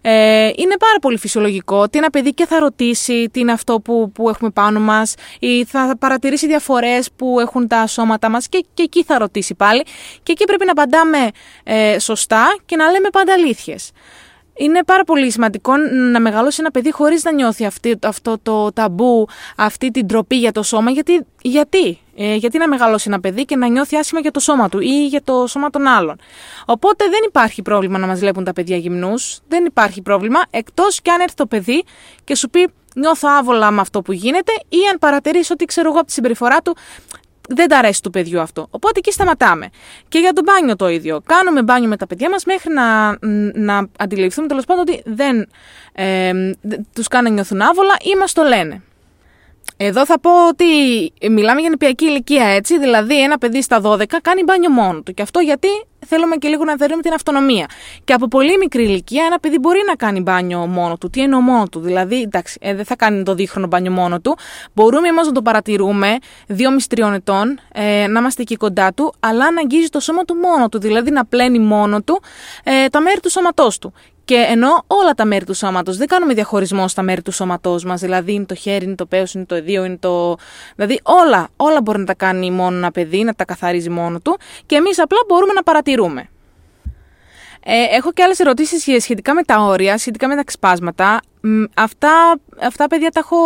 Ε, 0.08 0.50
είναι 0.56 0.76
πάρα 0.78 0.98
πολύ 1.00 1.18
φυσιολογικό 1.18 1.76
ότι 1.76 1.98
ένα 1.98 2.10
παιδί 2.10 2.34
και 2.34 2.46
θα 2.46 2.58
ρωτήσει 2.58 3.28
τι 3.32 3.40
είναι 3.40 3.52
αυτό 3.52 3.80
που, 3.80 4.12
που 4.12 4.28
έχουμε 4.28 4.50
πάνω 4.50 4.80
μας 4.80 5.14
ή 5.38 5.64
θα 5.64 5.96
παρατηρήσει 5.98 6.46
διαφορές 6.46 7.08
που 7.16 7.40
έχουν 7.40 7.68
τα 7.68 7.86
σώματα 7.86 8.28
μας 8.30 8.48
και, 8.48 8.64
και 8.74 8.82
εκεί 8.82 9.04
θα 9.04 9.18
ρωτήσει 9.18 9.54
πάλι 9.54 9.84
και 10.22 10.32
εκεί 10.32 10.44
πρέπει 10.44 10.64
να 10.64 10.70
απαντάμε 10.70 11.30
ε, 11.64 11.98
σωστά 11.98 12.56
και 12.66 12.76
να 12.76 12.90
λέμε 12.90 13.08
πάντα 13.10 13.32
αλήθειες. 13.32 13.90
Είναι 14.58 14.84
πάρα 14.84 15.04
πολύ 15.04 15.30
σημαντικό 15.30 15.76
να 16.12 16.20
μεγαλώσει 16.20 16.56
ένα 16.60 16.70
παιδί 16.70 16.92
χωρίς 16.92 17.24
να 17.24 17.32
νιώθει 17.32 17.64
αυτή, 17.64 17.98
αυτό 18.02 18.38
το 18.42 18.72
ταμπού, 18.72 19.28
αυτή 19.56 19.90
την 19.90 20.06
τροπή 20.06 20.36
για 20.36 20.52
το 20.52 20.62
σώμα. 20.62 20.90
Γιατί, 20.90 21.26
γιατί, 21.42 21.98
ε, 22.16 22.34
γιατί 22.34 22.58
να 22.58 22.68
μεγαλώσει 22.68 23.04
ένα 23.08 23.20
παιδί 23.20 23.44
και 23.44 23.56
να 23.56 23.68
νιώθει 23.68 23.96
άσχημα 23.96 24.20
για 24.20 24.30
το 24.30 24.40
σώμα 24.40 24.68
του 24.68 24.80
ή 24.80 25.06
για 25.06 25.22
το 25.22 25.46
σώμα 25.46 25.70
των 25.70 25.86
άλλων. 25.86 26.20
Οπότε 26.66 27.04
δεν 27.08 27.20
υπάρχει 27.26 27.62
πρόβλημα 27.62 27.98
να 27.98 28.06
μας 28.06 28.18
βλέπουν 28.18 28.44
τα 28.44 28.52
παιδιά 28.52 28.76
γυμνούς. 28.76 29.40
Δεν 29.48 29.64
υπάρχει 29.64 30.02
πρόβλημα, 30.02 30.40
εκτός 30.50 31.00
και 31.00 31.10
αν 31.10 31.20
έρθει 31.20 31.34
το 31.34 31.46
παιδί 31.46 31.84
και 32.24 32.36
σου 32.36 32.50
πει 32.50 32.68
νιώθω 32.94 33.28
άβολα 33.38 33.70
με 33.70 33.80
αυτό 33.80 34.02
που 34.02 34.12
γίνεται 34.12 34.52
ή 34.68 34.78
αν 34.92 34.98
παρατηρήσει 34.98 35.52
ότι 35.52 35.64
ξέρω 35.64 35.88
εγώ 35.88 35.98
από 35.98 36.06
τη 36.06 36.12
συμπεριφορά 36.12 36.60
του 36.60 36.76
δεν 37.48 37.68
τα 37.68 37.78
αρέσει 37.78 38.02
του 38.02 38.10
παιδιού 38.10 38.40
αυτό. 38.40 38.66
Οπότε 38.70 38.98
εκεί 38.98 39.12
σταματάμε. 39.12 39.68
Και 40.08 40.18
για 40.18 40.32
το 40.32 40.42
μπάνιο 40.44 40.76
το 40.76 40.88
ίδιο. 40.88 41.20
Κάνουμε 41.26 41.62
μπάνιο 41.62 41.88
με 41.88 41.96
τα 41.96 42.06
παιδιά 42.06 42.30
μας 42.30 42.44
μέχρι 42.44 42.72
να, 42.72 43.16
να 43.54 43.88
αντιληφθούμε 43.98 44.46
τέλος 44.46 44.64
πάντων 44.64 44.84
ότι 44.88 45.02
δεν 45.04 45.48
ε, 45.92 46.32
τους 46.92 47.08
κάνει 47.08 47.28
να 47.28 47.34
νιώθουν 47.34 47.60
άβολα 47.60 47.96
ή 48.02 48.18
μας 48.18 48.32
το 48.32 48.42
λένε. 48.42 48.82
Εδώ 49.78 50.06
θα 50.06 50.20
πω 50.20 50.48
ότι 50.48 50.64
μιλάμε 51.30 51.60
για 51.60 51.70
νηπιακή 51.70 52.04
ηλικία 52.04 52.44
έτσι, 52.44 52.78
δηλαδή 52.78 53.22
ένα 53.22 53.38
παιδί 53.38 53.62
στα 53.62 53.80
12 53.82 54.04
κάνει 54.22 54.42
μπάνιο 54.42 54.70
μόνο 54.70 55.00
του. 55.00 55.14
Και 55.14 55.22
αυτό 55.22 55.40
γιατί 55.40 55.68
θέλουμε 56.06 56.36
και 56.36 56.48
λίγο 56.48 56.64
να 56.64 56.76
δερούμε 56.76 57.02
την 57.02 57.12
αυτονομία. 57.12 57.66
Και 58.04 58.12
από 58.12 58.28
πολύ 58.28 58.58
μικρή 58.58 58.82
ηλικία 58.82 59.24
ένα 59.24 59.38
παιδί 59.38 59.58
μπορεί 59.58 59.80
να 59.86 59.94
κάνει 59.94 60.20
μπάνιο 60.20 60.66
μόνο 60.66 60.96
του. 60.96 61.10
Τι 61.10 61.22
εννοώ 61.22 61.40
μόνο 61.40 61.68
του, 61.68 61.80
δηλαδή 61.80 62.20
εντάξει, 62.20 62.58
ε, 62.60 62.74
δεν 62.74 62.84
θα 62.84 62.96
κάνει 62.96 63.22
το 63.22 63.34
δίχρονο 63.34 63.66
μπάνιο 63.66 63.90
μόνο 63.92 64.20
του. 64.20 64.36
Μπορούμε 64.74 65.08
εμεί 65.08 65.18
να 65.24 65.32
το 65.32 65.42
παρατηρούμε 65.42 66.16
2,5-3 66.48 67.12
ετών, 67.14 67.60
ε, 67.72 68.06
να 68.06 68.18
είμαστε 68.20 68.42
εκεί 68.42 68.56
κοντά 68.56 68.92
του, 68.92 69.14
αλλά 69.20 69.50
να 69.50 69.60
αγγίζει 69.60 69.88
το 69.88 70.00
σώμα 70.00 70.22
του 70.22 70.34
μόνο 70.34 70.68
του, 70.68 70.78
δηλαδή 70.78 71.10
να 71.10 71.24
πλένει 71.24 71.58
μόνο 71.58 72.02
του 72.02 72.22
ε, 72.64 72.88
τα 72.88 73.00
μέρη 73.00 73.20
του 73.20 73.30
σώματός 73.30 73.78
του. 73.78 73.92
Και 74.26 74.46
ενώ 74.48 74.84
όλα 74.86 75.12
τα 75.14 75.24
μέρη 75.24 75.44
του 75.44 75.54
σώματος, 75.54 75.96
δεν 75.96 76.06
κάνουμε 76.06 76.34
διαχωρισμό 76.34 76.88
στα 76.88 77.02
μέρη 77.02 77.22
του 77.22 77.32
σώματός 77.32 77.84
μας, 77.84 78.00
δηλαδή 78.00 78.32
είναι 78.32 78.44
το 78.44 78.54
χέρι, 78.54 78.84
είναι 78.84 78.94
το 78.94 79.06
πέος, 79.06 79.34
είναι 79.34 79.44
το 79.44 79.54
εδίο, 79.54 79.84
είναι 79.84 79.96
το. 79.96 80.36
Δηλαδή 80.76 81.00
όλα, 81.02 81.48
όλα 81.56 81.82
μπορεί 81.82 81.98
να 81.98 82.04
τα 82.04 82.14
κάνει 82.14 82.50
μόνο 82.50 82.76
ένα 82.76 82.90
παιδί, 82.90 83.22
να 83.22 83.34
τα 83.34 83.44
καθαρίζει 83.44 83.90
μόνο 83.90 84.20
του 84.20 84.38
και 84.66 84.76
εμείς 84.76 84.98
απλά 84.98 85.18
μπορούμε 85.28 85.52
να 85.52 85.62
παρατηρούμε. 85.62 86.28
Ε, 87.64 87.96
έχω 87.96 88.12
και 88.12 88.22
άλλες 88.22 88.38
ερωτήσεις 88.38 89.02
σχετικά 89.02 89.34
με 89.34 89.42
τα 89.42 89.58
όρια, 89.58 89.98
σχετικά 89.98 90.28
με 90.28 90.36
τα 90.36 90.44
ξυπάσματα. 90.44 91.20
Αυτά, 91.74 92.38
αυτά 92.60 92.86
παιδιά 92.86 93.10
τα 93.10 93.20
έχω, 93.20 93.36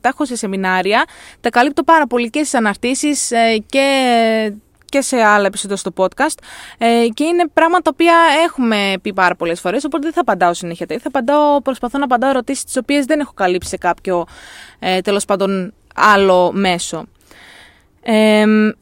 τα 0.00 0.08
έχω 0.08 0.24
σε 0.24 0.36
σεμινάρια, 0.36 1.04
τα 1.40 1.50
καλύπτω 1.50 1.82
πάρα 1.82 2.06
πολύ 2.06 2.30
και 2.30 2.38
στις 2.38 2.54
αναρτήσεις 2.54 3.30
ε, 3.30 3.64
και 3.66 4.52
και 4.84 5.00
σε 5.00 5.16
άλλα 5.22 5.46
επεισόδια 5.46 5.76
στο 5.76 5.90
podcast. 5.96 6.38
Ε, 6.78 7.06
και 7.14 7.24
είναι 7.24 7.48
πράγματα 7.52 7.82
τα 7.82 7.90
οποία 7.92 8.14
έχουμε 8.44 8.94
πει 9.02 9.12
πάρα 9.12 9.34
πολλές 9.34 9.60
φορές, 9.60 9.84
οπότε 9.84 10.02
δεν 10.02 10.12
θα 10.12 10.20
απαντάω 10.20 10.54
συνέχεια. 10.54 10.86
Θα 10.88 10.98
απαντάω, 11.04 11.60
προσπαθώ 11.60 11.98
να 11.98 12.04
απαντάω 12.04 12.30
ερωτήσεις 12.30 12.64
τις 12.64 12.76
οποίες 12.76 13.04
δεν 13.04 13.20
έχω 13.20 13.32
καλύψει 13.34 13.68
σε 13.68 13.76
κάποιο 13.76 14.26
ε, 14.78 15.00
τέλος 15.00 15.24
πάντων 15.24 15.74
άλλο 15.94 16.52
μέσο 16.52 17.04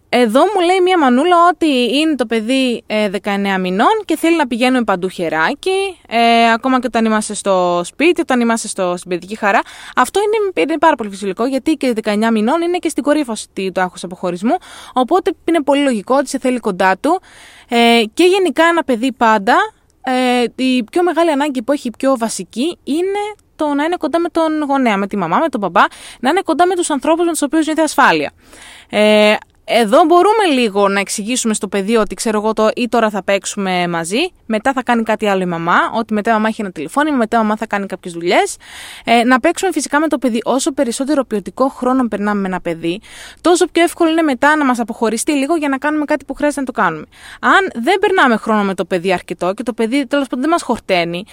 εδώ 0.09 0.41
μου 0.41 0.61
λέει 0.67 0.81
μια 0.83 0.99
μανούλα 0.99 1.37
ότι 1.53 1.97
είναι 1.99 2.15
το 2.15 2.27
παιδί 2.27 2.85
19 2.89 2.95
ε, 3.25 3.59
μηνών 3.59 4.03
και 4.05 4.17
θέλει 4.17 4.37
να 4.37 4.47
πηγαίνουμε 4.47 4.85
παντού 4.85 5.09
χεράκι, 5.09 5.99
ε, 6.09 6.53
ακόμα 6.53 6.81
και 6.81 6.87
όταν 6.87 7.05
είμαστε 7.05 7.35
στο 7.35 7.81
σπίτι, 7.85 8.21
όταν 8.21 8.41
είμαστε 8.41 8.69
στο, 8.69 8.95
στην 8.97 9.11
παιδική 9.11 9.37
χαρά. 9.37 9.61
Αυτό 9.97 10.21
είναι, 10.21 10.63
είναι 10.63 10.79
πάρα 10.79 10.95
πολύ 10.95 11.11
φυσιολογικό 11.11 11.47
γιατί 11.47 11.73
και 11.73 11.93
19 12.03 12.15
μηνών 12.33 12.63
είναι 12.63 12.79
και 12.79 12.89
στην 12.89 13.03
κορύφωση 13.03 13.47
του 13.73 13.81
άγχους 13.81 14.05
αποχωρισμού, 14.05 14.55
οπότε 14.93 15.33
είναι 15.45 15.63
πολύ 15.63 15.83
λογικό 15.83 16.15
ότι 16.17 16.29
σε 16.29 16.39
θέλει 16.39 16.59
κοντά 16.59 16.99
του. 16.99 17.21
Ε, 17.69 18.03
και 18.15 18.25
γενικά 18.25 18.65
ένα 18.65 18.85
παιδί 18.85 19.13
πάντα, 19.13 19.55
ε, 20.03 20.45
η 20.65 20.85
πιο 20.85 21.03
μεγάλη 21.03 21.31
ανάγκη 21.31 21.63
που 21.63 21.73
έχει, 21.73 21.89
η 21.89 21.93
πιο 21.99 22.17
βασική, 22.19 22.79
είναι 22.85 23.35
το 23.63 23.75
να 23.75 23.85
είναι 23.85 23.97
κοντά 23.97 24.19
με 24.19 24.29
τον 24.29 24.63
γονέα, 24.63 24.97
με 24.97 25.07
τη 25.07 25.17
μαμά, 25.17 25.39
με 25.39 25.49
τον 25.49 25.61
μπαμπά, 25.61 25.83
να 26.21 26.31
είναι 26.31 26.41
κοντά 26.45 26.67
με 26.67 26.75
τους 26.75 26.91
ανθρώπους 26.91 27.25
με 27.25 27.31
τους 27.31 27.43
οποίους 27.43 27.67
νιώθει 27.67 27.81
ασφάλεια. 27.81 28.33
Ε, 28.91 29.35
εδώ 29.65 30.05
μπορούμε 30.05 30.45
λίγο 30.55 30.89
να 30.89 31.01
εξηγήσουμε 31.01 31.55
στο 31.55 31.69
παιδί 31.69 31.97
ότι 31.97 32.15
ξέρω 32.15 32.39
εγώ 32.39 32.53
το 32.53 32.69
ή 32.75 32.89
τώρα 32.89 33.11
θα 33.11 33.23
παίξουμε 33.23 33.89
μαζί, 33.89 34.19
μετά 34.47 34.73
θα 34.73 34.83
κάνει 34.83 35.03
κάτι 35.03 35.27
άλλο 35.27 35.43
η 35.43 35.47
μαμά, 35.47 35.77
ότι 35.95 36.15
μετά 36.15 36.31
η 36.31 36.33
μαμά 36.33 36.49
έχει 36.49 36.61
ένα 36.61 36.71
τηλεφώνημα, 36.71 37.17
μετά 37.17 37.37
η 37.37 37.41
μαμά 37.41 37.57
θα 37.57 37.67
κάνει 37.67 37.87
κάποιες 37.87 38.13
δουλειές. 38.15 38.57
Ε, 39.05 39.25
να 39.25 39.41
παίξουμε 39.41 39.73
φυσικά 39.73 40.01
με 40.01 40.09
το 40.09 40.19
παιδί. 40.19 40.41
Όσο 40.45 40.73
περισσότερο 40.73 41.25
ποιοτικό 41.25 41.69
χρόνο 41.69 42.09
περνάμε 42.09 42.41
με 42.41 42.47
ένα 42.47 42.61
παιδί, 42.61 43.01
τόσο 43.41 43.67
πιο 43.67 43.83
εύκολο 43.83 44.11
είναι 44.11 44.23
μετά 44.23 44.57
να 44.57 44.65
μας 44.65 44.79
αποχωριστεί 44.79 45.33
λίγο 45.33 45.57
για 45.57 45.69
να 45.69 45.79
κάνουμε 45.79 46.05
κάτι 46.05 46.25
που 46.25 46.35
χρειάζεται 46.35 46.61
να 46.61 46.67
το 46.67 46.73
κάνουμε. 46.73 47.05
Αν 47.41 47.83
δεν 47.83 47.99
περνάμε 47.99 48.37
χρόνο 48.37 48.63
με 48.63 48.75
το 48.75 48.85
παιδί 48.85 49.13
αρκετό 49.13 49.55
και 49.55 49.63
το 49.63 49.73
παιδί 49.73 50.07
τέλος 50.07 50.27
πάντων 50.27 50.41
δεν 50.41 50.51
μας 50.51 50.63
χορταίνει, 50.63 51.25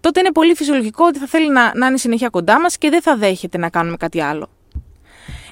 τότε 0.00 0.20
είναι 0.20 0.32
πολύ 0.32 0.54
φυσιολογικό 0.54 1.04
ότι 1.04 1.18
θα 1.18 1.26
θέλει 1.26 1.50
να, 1.50 1.72
να 1.74 1.86
είναι 1.86 1.96
συνέχεια 1.96 2.28
κοντά 2.28 2.60
μας 2.60 2.78
και 2.78 2.90
δεν 2.90 3.02
θα 3.02 3.16
δέχεται 3.16 3.58
να 3.58 3.68
κάνουμε 3.68 3.96
κάτι 3.96 4.22
άλλο. 4.22 4.48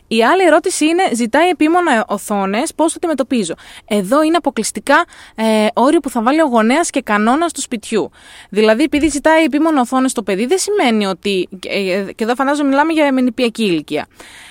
Η 0.09 0.25
άλλη 0.25 0.43
ερώτηση 0.43 0.85
είναι, 0.87 1.03
ζητάει 1.15 1.49
επίμονα 1.49 2.05
οθόνες, 2.09 2.75
πώς 2.75 2.89
το 2.93 2.95
αντιμετωπίζω. 2.97 3.55
Εδώ 3.89 4.23
είναι 4.23 4.37
αποκλειστικά 4.37 5.05
ε, 5.35 5.67
όριο 5.75 6.01
που 6.01 6.11
θα 6.11 6.23
βάλει 6.23 6.41
ο 6.41 6.47
γονέας 6.47 6.91
και 6.91 7.01
κανόνας 7.01 7.53
του 7.53 7.61
σπιτιού. 7.61 8.11
Δηλαδή, 8.51 8.83
επειδή 8.83 9.09
ζητάει 9.09 9.45
επίμονα 9.45 9.81
οθόνες 9.81 10.13
το 10.13 10.23
παιδί, 10.23 10.47
δεν 10.47 10.59
σημαίνει 10.59 11.07
ότι. 11.07 11.49
Ε, 11.67 12.05
και 12.15 12.25
εδώ 12.25 12.35
φαντάζομαι 12.35 12.69
μιλάμε 12.69 12.93
για 12.93 13.13
μενιπιακή 13.13 13.65
ηλικία. 13.65 14.07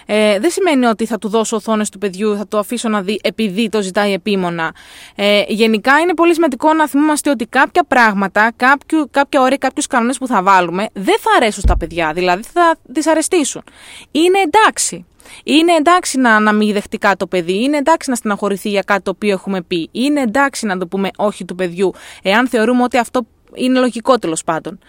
Ε, 0.05 0.39
δεν 0.39 0.49
σημαίνει 0.49 0.85
ότι 0.85 1.05
θα 1.05 1.17
του 1.17 1.27
δώσω 1.27 1.55
οθόνες 1.55 1.89
του 1.89 1.97
παιδιού, 1.97 2.37
θα 2.37 2.47
το 2.47 2.57
αφήσω 2.57 2.89
να 2.89 3.01
δει 3.01 3.19
επειδή 3.23 3.69
το 3.69 3.81
ζητάει 3.81 4.13
επίμονα. 4.13 4.73
Ε, 5.15 5.43
γενικά 5.47 5.99
είναι 5.99 6.13
πολύ 6.13 6.33
σημαντικό 6.33 6.73
να 6.73 6.87
θυμόμαστε 6.87 7.29
ότι 7.29 7.45
κάποια 7.45 7.83
πράγματα, 7.83 8.51
κάποιο, 8.55 9.07
κάποια 9.11 9.41
όρια, 9.41 9.57
κάποιους 9.57 9.87
κανόνες 9.87 10.17
που 10.17 10.27
θα 10.27 10.43
βάλουμε 10.43 10.87
δεν 10.93 11.15
θα 11.19 11.31
αρέσουν 11.35 11.61
στα 11.61 11.77
παιδιά. 11.77 12.11
Δηλαδή 12.13 12.43
θα 12.53 12.77
δυσαρεστήσουν. 12.83 13.63
Είναι 14.11 14.39
εντάξει. 14.39 15.05
Είναι 15.43 15.73
εντάξει 15.73 16.17
να, 16.17 16.39
να 16.39 16.53
μην 16.53 16.73
δεχτεί 16.73 16.97
κάτι 16.97 17.17
το 17.17 17.27
παιδί, 17.27 17.63
είναι 17.63 17.77
εντάξει 17.77 18.09
να 18.09 18.15
στεναχωρηθεί 18.15 18.69
για 18.69 18.81
κάτι 18.81 19.01
το 19.01 19.11
οποίο 19.11 19.31
έχουμε 19.31 19.61
πει, 19.61 19.89
είναι 19.91 20.21
εντάξει 20.21 20.65
να 20.65 20.77
το 20.77 20.87
πούμε 20.87 21.09
όχι 21.17 21.45
του 21.45 21.55
παιδιού, 21.55 21.93
εάν 22.21 22.47
θεωρούμε 22.47 22.83
ότι 22.83 22.97
αυτό 22.97 23.25
είναι 23.53 23.79
λογικό 23.79 24.19
τέλος 24.19 24.43
πάντων. 24.43 24.79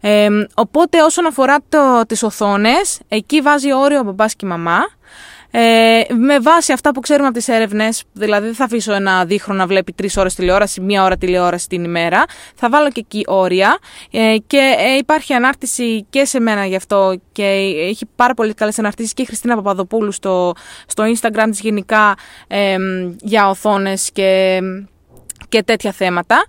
Ε, 0.00 0.28
οπότε 0.54 1.02
όσον 1.02 1.26
αφορά 1.26 1.58
το, 1.68 2.02
τις 2.08 2.22
οθόνες, 2.22 3.00
εκεί 3.08 3.40
βάζει 3.40 3.72
όριο 3.72 3.98
ο 3.98 4.02
μπαμπάς 4.02 4.34
και 4.34 4.46
η 4.46 4.48
μαμά. 4.48 4.78
Ε, 5.50 6.00
με 6.14 6.40
βάση 6.40 6.72
αυτά 6.72 6.90
που 6.90 7.00
ξέρουμε 7.00 7.26
από 7.26 7.36
τις 7.36 7.48
έρευνες, 7.48 8.02
δηλαδή 8.12 8.46
δεν 8.46 8.54
θα 8.54 8.64
αφήσω 8.64 8.92
ένα 8.92 9.24
δίχρονο 9.24 9.58
να 9.58 9.66
βλέπει 9.66 9.92
τρεις 9.92 10.16
ώρες 10.16 10.34
τηλεόραση, 10.34 10.80
μία 10.80 11.04
ώρα 11.04 11.16
τηλεόραση 11.16 11.68
την 11.68 11.84
ημέρα. 11.84 12.24
Θα 12.54 12.68
βάλω 12.68 12.90
και 12.90 13.00
εκεί 13.00 13.24
όρια. 13.26 13.78
Ε, 14.10 14.36
και 14.46 14.74
ε, 14.78 14.96
υπάρχει 14.96 15.32
ανάρτηση 15.32 16.06
και 16.10 16.24
σε 16.24 16.40
μένα 16.40 16.66
γι' 16.66 16.76
αυτό 16.76 17.20
και 17.32 17.44
έχει 17.88 18.06
πάρα 18.16 18.34
πολύ 18.34 18.54
καλές 18.54 18.78
αναρτήσεις 18.78 19.12
και 19.12 19.22
η 19.22 19.24
Χριστίνα 19.24 19.54
Παπαδοπούλου 19.54 20.12
στο, 20.12 20.54
στο 20.86 21.04
Instagram 21.04 21.46
της 21.50 21.60
γενικά 21.60 22.14
για 23.20 23.48
οθόνες 23.48 24.10
και, 24.12 24.60
και 25.48 25.62
τέτοια 25.62 25.92
θέματα. 25.92 26.44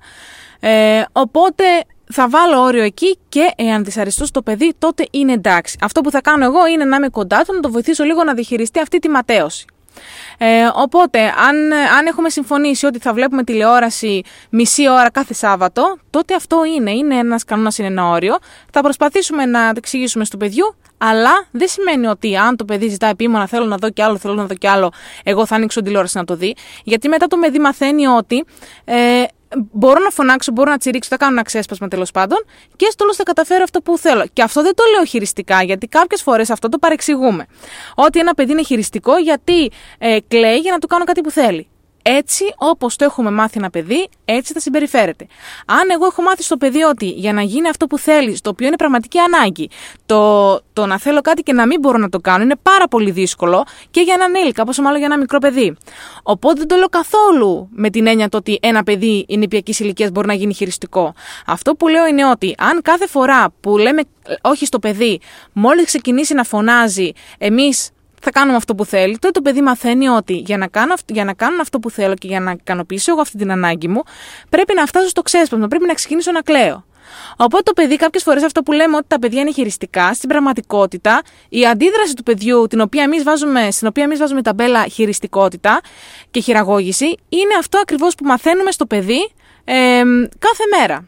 Ε, 0.59 1.01
οπότε 1.11 1.63
θα 2.11 2.29
βάλω 2.29 2.61
όριο 2.61 2.83
εκεί 2.83 3.17
και 3.29 3.51
εάν 3.55 3.83
δυσαρεστώ 3.83 4.25
στο 4.25 4.41
παιδί, 4.41 4.73
τότε 4.79 5.07
είναι 5.11 5.33
εντάξει. 5.33 5.77
Αυτό 5.81 6.01
που 6.01 6.11
θα 6.11 6.21
κάνω 6.21 6.45
εγώ 6.45 6.67
είναι 6.67 6.85
να 6.85 6.95
είμαι 6.95 7.09
κοντά 7.09 7.43
του, 7.43 7.53
να 7.53 7.59
το 7.59 7.71
βοηθήσω 7.71 8.03
λίγο 8.03 8.23
να 8.23 8.33
διαχειριστεί 8.33 8.79
αυτή 8.79 8.99
τη 8.99 9.09
ματέωση. 9.09 9.65
Ε, 10.37 10.69
οπότε, 10.75 11.19
αν, 11.19 11.73
αν 11.97 12.05
έχουμε 12.05 12.29
συμφωνήσει 12.29 12.85
ότι 12.85 12.99
θα 12.99 13.13
βλέπουμε 13.13 13.43
τηλεόραση 13.43 14.21
μισή 14.49 14.89
ώρα 14.89 15.09
κάθε 15.09 15.33
Σάββατο, 15.33 15.97
τότε 16.09 16.35
αυτό 16.35 16.65
είναι. 16.75 16.91
Είναι 16.91 17.15
ένας 17.15 17.43
κανόνας, 17.43 17.77
είναι 17.77 17.87
ένα 17.87 18.09
όριο. 18.09 18.37
Θα 18.71 18.81
προσπαθήσουμε 18.81 19.45
να 19.45 19.67
το 19.67 19.75
εξηγήσουμε 19.77 20.25
στο 20.25 20.37
παιδιού, 20.37 20.75
αλλά 20.97 21.47
δεν 21.51 21.67
σημαίνει 21.67 22.07
ότι 22.07 22.37
αν 22.37 22.55
το 22.55 22.65
παιδί 22.65 22.87
ζητά 22.87 23.07
επίμονα, 23.07 23.47
θέλω 23.47 23.65
να 23.65 23.77
δω 23.77 23.89
κι 23.89 24.01
άλλο, 24.01 24.17
θέλω 24.17 24.33
να 24.33 24.45
δω 24.45 24.55
κι 24.55 24.67
άλλο, 24.67 24.91
εγώ 25.23 25.45
θα 25.45 25.55
ανοίξω 25.55 25.81
τηλεόραση 25.81 26.17
να 26.17 26.23
το 26.23 26.35
δει. 26.35 26.55
Γιατί 26.83 27.07
μετά 27.07 27.27
το 27.27 27.37
παιδί 27.37 27.59
μαθαίνει 27.59 28.07
ότι 28.07 28.45
ε, 28.85 29.23
μπορώ 29.57 29.99
να 30.03 30.09
φωνάξω, 30.09 30.51
μπορώ 30.51 30.71
να 30.71 30.77
τσιρίξω, 30.77 31.09
θα 31.09 31.17
κάνω 31.17 31.31
ένα 31.31 31.41
ξέσπασμα 31.41 31.87
τέλος 31.87 32.11
πάντων 32.11 32.45
και 32.75 32.85
στο 32.85 32.95
τέλος 32.95 33.15
θα 33.15 33.23
καταφέρω 33.23 33.63
αυτό 33.63 33.81
που 33.81 33.97
θέλω. 33.97 34.25
Και 34.33 34.41
αυτό 34.41 34.61
δεν 34.61 34.75
το 34.75 34.83
λέω 34.95 35.05
χειριστικά, 35.05 35.63
γιατί 35.63 35.87
κάποιες 35.87 36.21
φορές 36.21 36.49
αυτό 36.49 36.69
το 36.69 36.77
παρεξηγούμε. 36.77 37.45
Ότι 37.95 38.19
ένα 38.19 38.33
παιδί 38.33 38.51
είναι 38.51 38.63
χειριστικό 38.63 39.17
γιατί 39.17 39.71
ε, 39.97 40.17
κλαίει 40.27 40.57
για 40.57 40.71
να 40.71 40.79
του 40.79 40.87
κάνω 40.87 41.03
κάτι 41.03 41.21
που 41.21 41.31
θέλει. 41.31 41.70
Έτσι, 42.01 42.43
όπως 42.57 42.95
το 42.95 43.05
έχουμε 43.05 43.31
μάθει 43.31 43.57
ένα 43.57 43.69
παιδί, 43.69 44.09
έτσι 44.25 44.53
θα 44.53 44.59
συμπεριφέρεται. 44.59 45.27
Αν 45.65 45.89
εγώ 45.93 46.05
έχω 46.05 46.21
μάθει 46.21 46.43
στο 46.43 46.57
παιδί 46.57 46.81
ότι 46.81 47.05
για 47.05 47.33
να 47.33 47.41
γίνει 47.41 47.69
αυτό 47.69 47.87
που 47.87 47.97
θέλεις, 47.97 48.41
το 48.41 48.49
οποίο 48.49 48.67
είναι 48.67 48.75
πραγματική 48.75 49.19
ανάγκη, 49.19 49.69
το, 50.05 50.53
το 50.73 50.85
να 50.85 50.99
θέλω 50.99 51.21
κάτι 51.21 51.41
και 51.41 51.53
να 51.53 51.67
μην 51.67 51.79
μπορώ 51.79 51.97
να 51.97 52.09
το 52.09 52.19
κάνω, 52.19 52.43
είναι 52.43 52.55
πάρα 52.61 52.87
πολύ 52.87 53.11
δύσκολο 53.11 53.65
και 53.91 54.01
για 54.01 54.13
έναν 54.13 54.35
έλικα, 54.35 54.63
πόσο 54.63 54.81
μάλλον 54.81 54.97
για 54.97 55.07
ένα 55.07 55.17
μικρό 55.17 55.39
παιδί. 55.39 55.75
Οπότε 56.23 56.57
δεν 56.57 56.67
το 56.67 56.75
λέω 56.75 56.87
καθόλου 56.87 57.69
με 57.71 57.89
την 57.89 58.07
έννοια 58.07 58.29
το 58.29 58.37
ότι 58.37 58.59
ένα 58.61 58.83
παιδί 58.83 59.25
νηπιακή 59.37 59.83
ηλικίας 59.83 60.11
μπορεί 60.11 60.27
να 60.27 60.33
γίνει 60.33 60.53
χειριστικό. 60.53 61.13
Αυτό 61.45 61.75
που 61.75 61.87
λέω 61.87 62.05
είναι 62.05 62.29
ότι 62.29 62.55
αν 62.57 62.81
κάθε 62.81 63.07
φορά 63.07 63.47
που 63.61 63.77
λέμε 63.77 64.01
όχι 64.41 64.65
στο 64.65 64.79
παιδί, 64.79 65.19
μόλις 65.53 65.85
ξεκινήσει 65.85 66.33
να 66.33 66.43
φωνάζει, 66.43 67.11
εμείς 67.37 67.89
θα 68.21 68.31
κάνουμε 68.31 68.57
αυτό 68.57 68.75
που 68.75 68.85
θέλει, 68.85 69.17
τότε 69.17 69.31
το 69.31 69.41
παιδί 69.41 69.61
μαθαίνει 69.61 70.07
ότι 70.07 70.33
για 70.33 70.57
να, 70.57 70.67
κάνω, 70.67 70.93
για 71.07 71.23
να 71.23 71.33
κάνω 71.33 71.61
αυτό 71.61 71.79
που 71.79 71.89
θέλω 71.89 72.13
και 72.13 72.27
για 72.27 72.39
να 72.39 72.51
ικανοποιήσω 72.51 73.11
εγώ 73.11 73.21
αυτή 73.21 73.37
την 73.37 73.51
ανάγκη 73.51 73.87
μου, 73.87 74.01
πρέπει 74.49 74.73
να 74.73 74.85
φτάσω 74.85 75.07
στο 75.07 75.21
ξέσπασμα, 75.21 75.67
πρέπει 75.67 75.85
να 75.85 75.93
ξεκινήσω 75.93 76.31
να 76.31 76.41
κλαίω. 76.41 76.85
Οπότε 77.37 77.63
το 77.63 77.73
παιδί, 77.73 77.95
κάποιες 77.95 78.23
φορές 78.23 78.43
αυτό 78.43 78.63
που 78.63 78.71
λέμε 78.71 78.95
ότι 78.95 79.05
τα 79.07 79.19
παιδιά 79.19 79.41
είναι 79.41 79.51
χειριστικά, 79.51 80.13
στην 80.13 80.29
πραγματικότητα 80.29 81.21
η 81.49 81.65
αντίδραση 81.65 82.13
του 82.13 82.23
παιδιού, 82.23 82.67
την 82.67 82.81
οποία 82.81 83.03
εμείς 83.03 83.23
βάζουμε, 83.23 83.71
στην 83.71 83.87
οποία 83.87 84.03
εμείς 84.03 84.19
βάζουμε 84.19 84.41
ταμπέλα 84.41 84.87
χειριστικότητα 84.87 85.81
και 86.31 86.39
χειραγώγηση, 86.39 87.05
είναι 87.29 87.53
αυτό 87.59 87.77
ακριβώς 87.77 88.15
που 88.15 88.25
μαθαίνουμε 88.25 88.71
στο 88.71 88.85
παιδί 88.85 89.31
ε, 89.63 90.01
κάθε 90.39 90.63
μέρα. 90.79 91.05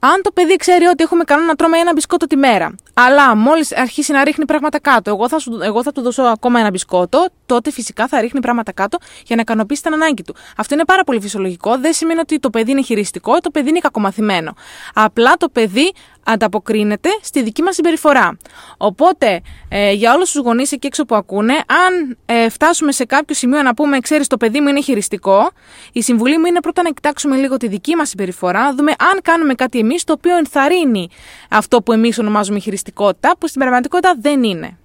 Αν 0.00 0.22
το 0.22 0.30
παιδί 0.30 0.56
ξέρει 0.56 0.84
ότι 0.84 1.02
έχουμε 1.02 1.24
κανόνα 1.24 1.46
να 1.46 1.54
τρώμε 1.54 1.78
ένα 1.78 1.92
μπισκότο 1.92 2.26
τη 2.26 2.36
μέρα, 2.36 2.74
αλλά 2.94 3.36
μόλις 3.36 3.76
αρχίσει 3.76 4.12
να 4.12 4.24
ρίχνει 4.24 4.44
πράγματα 4.44 4.80
κάτω, 4.80 5.10
εγώ 5.10 5.28
θα, 5.28 5.38
σου, 5.38 5.58
εγώ 5.62 5.82
θα 5.82 5.92
του 5.92 6.00
δώσω 6.00 6.22
ακόμα 6.22 6.60
ένα 6.60 6.70
μπισκότο, 6.70 7.28
τότε 7.46 7.70
φυσικά 7.70 8.06
θα 8.08 8.20
ρίχνει 8.20 8.40
πράγματα 8.40 8.72
κάτω 8.72 8.98
για 9.26 9.36
να 9.36 9.42
ικανοποιήσει 9.42 9.82
την 9.82 9.92
ανάγκη 9.92 10.22
του. 10.22 10.34
Αυτό 10.56 10.74
είναι 10.74 10.84
πάρα 10.84 11.04
πολύ 11.04 11.20
φυσιολογικό. 11.20 11.78
Δεν 11.78 11.92
σημαίνει 11.92 12.20
ότι 12.20 12.38
το 12.38 12.50
παιδί 12.50 12.70
είναι 12.70 12.82
χειριστικό, 12.82 13.38
το 13.40 13.50
παιδί 13.50 13.68
είναι 13.68 13.78
κακομαθημένο. 13.78 14.54
Απλά 14.94 15.32
το 15.32 15.48
παιδί 15.48 15.92
ανταποκρίνεται 16.28 17.08
στη 17.22 17.42
δική 17.42 17.62
μας 17.62 17.74
συμπεριφορά. 17.74 18.36
Οπότε, 18.76 19.40
ε, 19.68 19.92
για 19.92 20.14
όλους 20.14 20.30
τους 20.30 20.42
γονείς 20.42 20.72
εκεί 20.72 20.86
έξω 20.86 21.04
που 21.04 21.14
ακούνε, 21.14 21.52
αν 21.52 22.18
ε, 22.26 22.48
φτάσουμε 22.48 22.92
σε 22.92 23.04
κάποιο 23.04 23.34
σημείο 23.34 23.62
να 23.62 23.74
πούμε, 23.74 23.98
ξέρεις, 23.98 24.26
το 24.26 24.36
παιδί 24.36 24.60
μου 24.60 24.68
είναι 24.68 24.80
χειριστικό, 24.82 25.50
η 25.92 26.02
συμβουλή 26.02 26.38
μου 26.38 26.46
είναι 26.46 26.60
πρώτα 26.60 26.82
να 26.82 26.90
κοιτάξουμε 26.90 27.36
λίγο 27.36 27.56
τη 27.56 27.68
δική 27.68 27.94
μας 27.94 28.08
συμπεριφορά, 28.08 28.62
να 28.62 28.74
δούμε 28.74 28.90
αν 28.90 29.20
κάνουμε 29.22 29.54
κάτι 29.54 29.78
εμείς 29.78 30.04
το 30.04 30.12
οποίο 30.12 30.36
ενθαρρύνει 30.36 31.08
αυτό 31.50 31.82
που 31.82 31.92
εμείς 31.92 32.18
ονομάζουμε 32.18 32.58
χειριστικότητα, 32.58 33.36
που 33.38 33.46
στην 33.46 33.60
πραγματικότητα 33.60 34.14
δεν 34.20 34.42
είναι. 34.42 34.78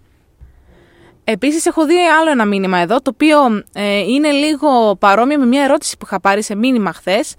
Επίσης, 1.23 1.65
έχω 1.65 1.85
δει 1.85 1.95
άλλο 2.19 2.29
ένα 2.29 2.45
μήνυμα 2.45 2.77
εδώ, 2.77 3.01
το 3.01 3.11
οποίο 3.13 3.63
ε, 3.73 3.99
είναι 3.99 4.31
λίγο 4.31 4.95
παρόμοιο 4.95 5.39
με 5.39 5.45
μια 5.45 5.63
ερώτηση 5.63 5.97
που 5.97 6.05
είχα 6.05 6.19
πάρει 6.19 6.43
σε 6.43 6.55
μήνυμα 6.55 6.93
χθες. 6.93 7.35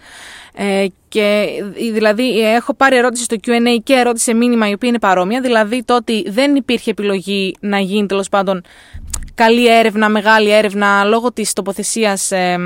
Ε, 0.54 0.86
και 1.08 1.46
δηλαδή 1.92 2.40
έχω 2.40 2.75
πάρει 2.75 2.97
ερώτηση 2.97 3.25
στο 3.25 3.36
QA 3.47 3.78
και 3.82 3.94
ερώτηση 3.94 4.25
σε 4.25 4.34
μήνυμα 4.34 4.68
η 4.68 4.73
οποία 4.73 4.88
είναι 4.88 4.99
παρόμοια. 4.99 5.40
Δηλαδή 5.40 5.82
το 5.84 5.94
ότι 5.94 6.30
δεν 6.30 6.54
υπήρχε 6.54 6.90
επιλογή 6.90 7.56
να 7.60 7.78
γίνει 7.78 8.06
τέλος 8.06 8.28
πάντων 8.28 8.62
καλή 9.34 9.76
έρευνα, 9.78 10.08
μεγάλη 10.08 10.50
έρευνα 10.50 11.04
λόγω 11.04 11.32
της 11.32 11.52
τοποθεσίας. 11.52 12.30
Ε, 12.30 12.56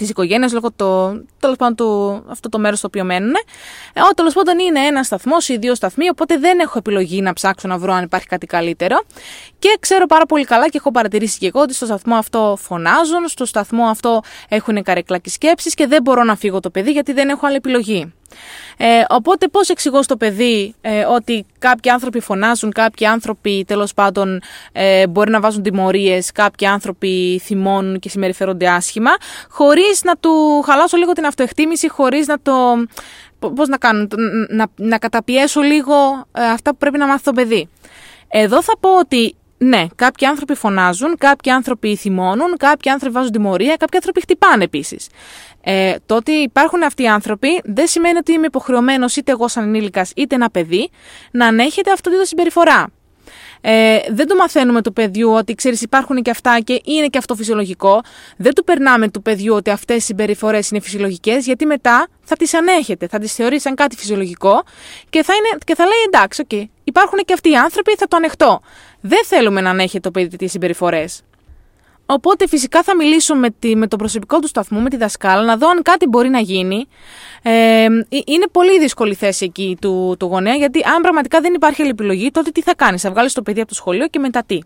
της 0.00 0.10
οικογένειας, 0.10 0.52
λόγω 0.52 0.70
το, 0.76 1.22
τέλος 1.40 1.56
πάντων 1.56 1.74
του, 1.74 2.22
αυτό 2.28 2.48
το 2.48 2.58
μέρος 2.58 2.78
στο 2.78 2.86
οποίο 2.88 3.04
μένουν. 3.04 3.34
Ε, 3.92 4.00
ο 4.00 4.14
τέλος 4.14 4.34
πάντων 4.34 4.58
είναι 4.58 4.80
ένα 4.80 5.02
σταθμός 5.02 5.48
ή 5.48 5.56
δύο 5.56 5.74
σταθμοί, 5.74 6.08
οπότε 6.08 6.38
δεν 6.38 6.58
έχω 6.58 6.78
επιλογή 6.78 7.22
να 7.22 7.32
ψάξω 7.32 7.68
να 7.68 7.78
βρω 7.78 7.92
αν 7.92 8.04
υπάρχει 8.04 8.26
κάτι 8.26 8.46
καλύτερο. 8.46 9.02
Και 9.58 9.76
ξέρω 9.80 10.06
πάρα 10.06 10.26
πολύ 10.26 10.44
καλά 10.44 10.68
και 10.68 10.76
έχω 10.76 10.90
παρατηρήσει 10.90 11.38
και 11.38 11.46
εγώ 11.46 11.60
ότι 11.60 11.74
στο 11.74 11.86
σταθμό 11.86 12.14
αυτό 12.14 12.58
φωνάζουν, 12.60 13.28
στο 13.28 13.44
σταθμό 13.44 13.84
αυτό 13.84 14.22
έχουν 14.48 14.82
καρεκλάκι 14.82 15.30
σκέψει 15.30 15.70
και 15.70 15.86
δεν 15.86 16.02
μπορώ 16.02 16.24
να 16.24 16.36
φύγω 16.36 16.60
το 16.60 16.70
παιδί 16.70 16.90
γιατί 16.90 17.12
δεν 17.12 17.28
έχω 17.28 17.46
άλλη 17.46 17.56
επιλογή. 17.56 18.12
Ε, 18.76 19.02
οπότε 19.08 19.48
πώς 19.48 19.68
εξηγώ 19.68 20.02
στο 20.02 20.16
παιδί 20.16 20.74
ε, 20.80 21.04
ότι 21.04 21.46
κάποιοι 21.58 21.90
άνθρωποι 21.90 22.20
φωνάζουν, 22.20 22.72
κάποιοι 22.72 23.06
άνθρωποι 23.06 23.64
τέλος 23.66 23.94
πάντων 23.94 24.40
ε, 24.72 25.06
μπορεί 25.06 25.30
να 25.30 25.40
βάζουν 25.40 25.62
τιμωρίες, 25.62 26.32
κάποιοι 26.32 26.66
άνθρωποι 26.66 27.40
θυμώνουν 27.44 27.98
και 27.98 28.08
συμπεριφέρονται 28.08 28.68
άσχημα, 28.68 29.10
χωρίς 29.48 30.02
να 30.04 30.16
του 30.16 30.62
χαλάσω 30.66 30.96
λίγο 30.96 31.12
την 31.12 31.26
αυτοεκτίμηση, 31.26 31.88
χωρίς 31.88 32.26
να 32.26 32.40
το... 32.42 32.52
Πώς 33.54 33.68
να 33.68 33.76
κάνω, 33.76 34.06
να, 34.48 34.66
να 34.76 34.98
καταπιέσω 34.98 35.60
λίγο 35.60 35.94
ε, 36.32 36.44
αυτά 36.44 36.70
που 36.70 36.76
πρέπει 36.76 36.98
να 36.98 37.06
μάθει 37.06 37.22
το 37.22 37.32
παιδί. 37.32 37.68
Εδώ 38.28 38.62
θα 38.62 38.72
πω 38.80 38.98
ότι 38.98 39.34
ναι, 39.64 39.86
κάποιοι 39.94 40.26
άνθρωποι 40.26 40.54
φωνάζουν, 40.54 41.16
κάποιοι 41.18 41.52
άνθρωποι 41.52 41.96
θυμώνουν, 41.96 42.56
κάποιοι 42.56 42.90
άνθρωποι 42.90 43.14
βάζουν 43.14 43.32
τιμωρία, 43.32 43.76
κάποιοι 43.76 43.96
άνθρωποι 43.96 44.20
χτυπάνε 44.20 44.64
επίσης. 44.64 45.08
Ε, 45.60 45.94
το 46.06 46.14
ότι 46.14 46.32
υπάρχουν 46.32 46.82
αυτοί 46.82 47.02
οι 47.02 47.08
άνθρωποι 47.08 47.60
δεν 47.64 47.86
σημαίνει 47.86 48.18
ότι 48.18 48.32
είμαι 48.32 48.46
υποχρεωμένος 48.46 49.16
είτε 49.16 49.32
εγώ 49.32 49.48
σαν 49.48 49.64
ενήλικας 49.64 50.12
είτε 50.16 50.34
ένα 50.34 50.50
παιδί 50.50 50.90
να 51.30 51.46
ανέχεται 51.46 51.92
αυτή 51.92 52.20
τη 52.20 52.26
συμπεριφορά. 52.26 52.86
Ε, 53.60 53.98
δεν 54.10 54.26
το 54.26 54.36
μαθαίνουμε 54.36 54.82
του 54.82 54.92
παιδιού 54.92 55.30
ότι 55.30 55.54
ξέρεις, 55.54 55.82
υπάρχουν 55.82 56.22
και 56.22 56.30
αυτά 56.30 56.60
και 56.60 56.80
είναι 56.84 57.06
και 57.06 57.18
αυτό 57.18 57.34
φυσιολογικό. 57.34 58.00
Δεν 58.36 58.54
του 58.54 58.64
περνάμε 58.64 59.08
του 59.08 59.22
παιδιού 59.22 59.54
ότι 59.54 59.70
αυτές 59.70 59.96
οι 59.96 60.00
συμπεριφορές 60.00 60.70
είναι 60.70 60.80
φυσιολογικές, 60.80 61.46
γιατί 61.46 61.66
μετά 61.66 62.08
θα 62.22 62.36
τις 62.36 62.54
ανέχεται, 62.54 63.06
θα 63.06 63.18
τις 63.18 63.34
θεωρεί 63.34 63.60
σαν 63.60 63.74
κάτι 63.74 63.96
φυσιολογικό 63.96 64.62
και 65.10 65.22
θα, 65.22 65.32
είναι, 65.34 65.58
και 65.64 65.74
θα 65.74 65.84
λέει 65.84 66.02
εντάξει, 66.06 66.46
okay, 66.48 66.64
υπάρχουν 66.84 67.18
και 67.18 67.32
αυτοί 67.32 67.50
οι 67.50 67.56
άνθρωποι, 67.56 67.94
θα 67.98 68.06
το 68.06 68.16
ανεχτώ. 68.16 68.60
Δεν 69.00 69.24
θέλουμε 69.24 69.60
να 69.60 69.70
ανέχεται 69.70 70.00
το 70.00 70.10
παιδί 70.10 70.36
τις 70.36 70.50
συμπεριφορές. 70.50 71.22
Οπότε 72.06 72.48
φυσικά 72.48 72.82
θα 72.82 72.96
μιλήσω 72.96 73.34
με, 73.34 73.50
τη, 73.58 73.76
με 73.76 73.86
το 73.86 73.96
προσωπικό 73.96 74.38
του 74.38 74.46
σταθμού, 74.46 74.80
με 74.80 74.90
τη 74.90 74.96
δασκάλα, 74.96 75.42
να 75.42 75.56
δω 75.56 75.68
αν 75.68 75.82
κάτι 75.82 76.06
μπορεί 76.06 76.28
να 76.28 76.38
γίνει. 76.38 76.86
Ε, 77.42 77.86
είναι 78.08 78.46
πολύ 78.52 78.78
δύσκολη 78.78 79.14
θέση 79.14 79.44
εκεί 79.44 79.76
του, 79.80 80.16
του 80.18 80.26
γονέα, 80.26 80.54
γιατί 80.54 80.80
αν 80.94 81.02
πραγματικά 81.02 81.40
δεν 81.40 81.54
υπάρχει 81.54 81.82
άλλη 81.82 81.90
επιλογή, 81.90 82.30
τότε 82.30 82.50
τι 82.50 82.62
θα 82.62 82.74
κάνεις, 82.74 83.02
θα 83.02 83.10
βγάλεις 83.10 83.32
το 83.32 83.42
παιδί 83.42 83.60
από 83.60 83.68
το 83.68 83.74
σχολείο 83.74 84.06
και 84.06 84.18
μετά 84.18 84.42
τι. 84.46 84.58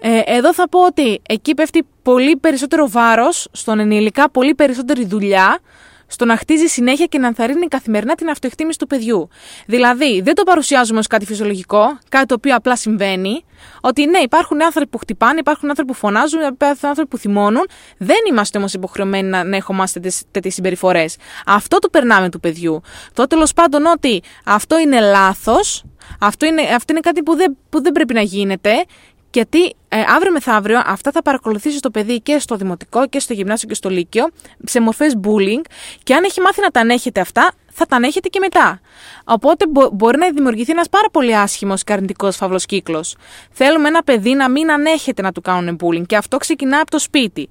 Ε, 0.00 0.20
εδώ 0.24 0.54
θα 0.54 0.68
πω 0.68 0.84
ότι 0.84 1.20
εκεί 1.28 1.54
πέφτει 1.54 1.86
πολύ 2.02 2.36
περισσότερο 2.36 2.88
βάρος 2.88 3.48
στον 3.52 3.78
ενήλικα, 3.78 4.30
πολύ 4.30 4.54
περισσότερη 4.54 5.04
δουλειά 5.04 5.58
στο 6.08 6.24
να 6.24 6.36
χτίζει 6.36 6.66
συνέχεια 6.66 7.06
και 7.06 7.18
να 7.18 7.26
ενθαρρύνει 7.26 7.68
καθημερινά 7.68 8.14
την 8.14 8.28
αυτοεκτίμηση 8.28 8.78
του 8.78 8.86
παιδιού. 8.86 9.28
Δηλαδή, 9.66 10.20
δεν 10.20 10.34
το 10.34 10.42
παρουσιάζουμε 10.42 10.98
ως 10.98 11.06
κάτι 11.06 11.26
φυσιολογικό, 11.26 11.98
κάτι 12.08 12.26
το 12.26 12.34
οποίο 12.34 12.54
απλά 12.56 12.76
συμβαίνει. 12.76 13.44
Ότι 13.80 14.06
ναι, 14.06 14.18
υπάρχουν 14.18 14.62
άνθρωποι 14.62 14.88
που 14.90 14.98
χτυπάνε, 14.98 15.38
υπάρχουν 15.38 15.68
άνθρωποι 15.68 15.92
που 15.92 15.98
φωνάζουν, 15.98 16.40
υπάρχουν 16.40 16.88
άνθρωποι 16.88 17.10
που 17.10 17.18
θυμώνουν. 17.18 17.68
Δεν 17.98 18.16
είμαστε 18.30 18.58
όμως 18.58 18.72
υποχρεωμένοι 18.72 19.28
να, 19.28 19.44
να 19.44 19.56
έχουμε 19.56 19.84
τέτοιες 20.30 20.54
συμπεριφορές. 20.54 21.16
Αυτό 21.46 21.78
το 21.78 21.88
περνάμε 21.88 22.28
του 22.28 22.40
παιδιού. 22.40 22.80
Το 23.12 23.26
τέλος 23.26 23.52
πάντων 23.52 23.86
ότι 23.86 24.22
αυτό 24.44 24.78
είναι 24.78 25.00
λάθος, 25.00 25.84
αυτό 26.20 26.46
είναι, 26.46 26.62
αυτό 26.62 26.92
είναι 26.92 27.00
κάτι 27.00 27.22
που 27.22 27.36
δεν, 27.36 27.56
που 27.68 27.82
δεν 27.82 27.92
πρέπει 27.92 28.14
να 28.14 28.20
γίνεται 28.20 28.84
γιατί 29.30 29.74
ε, 29.88 30.00
αύριο 30.16 30.32
μεθαύριο 30.32 30.82
αυτά 30.86 31.10
θα 31.10 31.22
παρακολουθήσει 31.22 31.80
το 31.80 31.90
παιδί 31.90 32.20
και 32.20 32.38
στο 32.38 32.56
δημοτικό 32.56 33.08
και 33.08 33.20
στο 33.20 33.32
γυμνάσιο 33.32 33.68
και 33.68 33.74
στο 33.74 33.88
λύκειο 33.88 34.28
σε 34.64 34.80
μορφές 34.80 35.14
bullying 35.22 35.64
και 36.02 36.14
αν 36.14 36.24
έχει 36.24 36.40
μάθει 36.40 36.60
να 36.60 36.70
τα 36.70 36.80
ανέχεται 36.80 37.20
αυτά, 37.20 37.52
θα 37.72 37.86
τα 37.86 37.96
ανέχεται 37.96 38.28
και 38.28 38.38
μετά. 38.38 38.80
Οπότε 39.24 39.64
μπορεί 39.92 40.18
να 40.18 40.30
δημιουργηθεί 40.30 40.72
ένας 40.72 40.88
πάρα 40.88 41.10
πολύ 41.10 41.36
άσχημος 41.36 41.84
και 41.84 41.92
αρνητικός 41.92 42.36
φαύλος 42.36 42.66
κύκλος. 42.66 43.16
Θέλουμε 43.50 43.88
ένα 43.88 44.02
παιδί 44.02 44.34
να 44.34 44.50
μην 44.50 44.70
ανέχεται 44.70 45.22
να 45.22 45.32
του 45.32 45.40
κάνουν 45.40 45.78
bullying 45.82 46.06
και 46.06 46.16
αυτό 46.16 46.36
ξεκινά 46.36 46.80
από 46.80 46.90
το 46.90 46.98
σπίτι. 46.98 47.48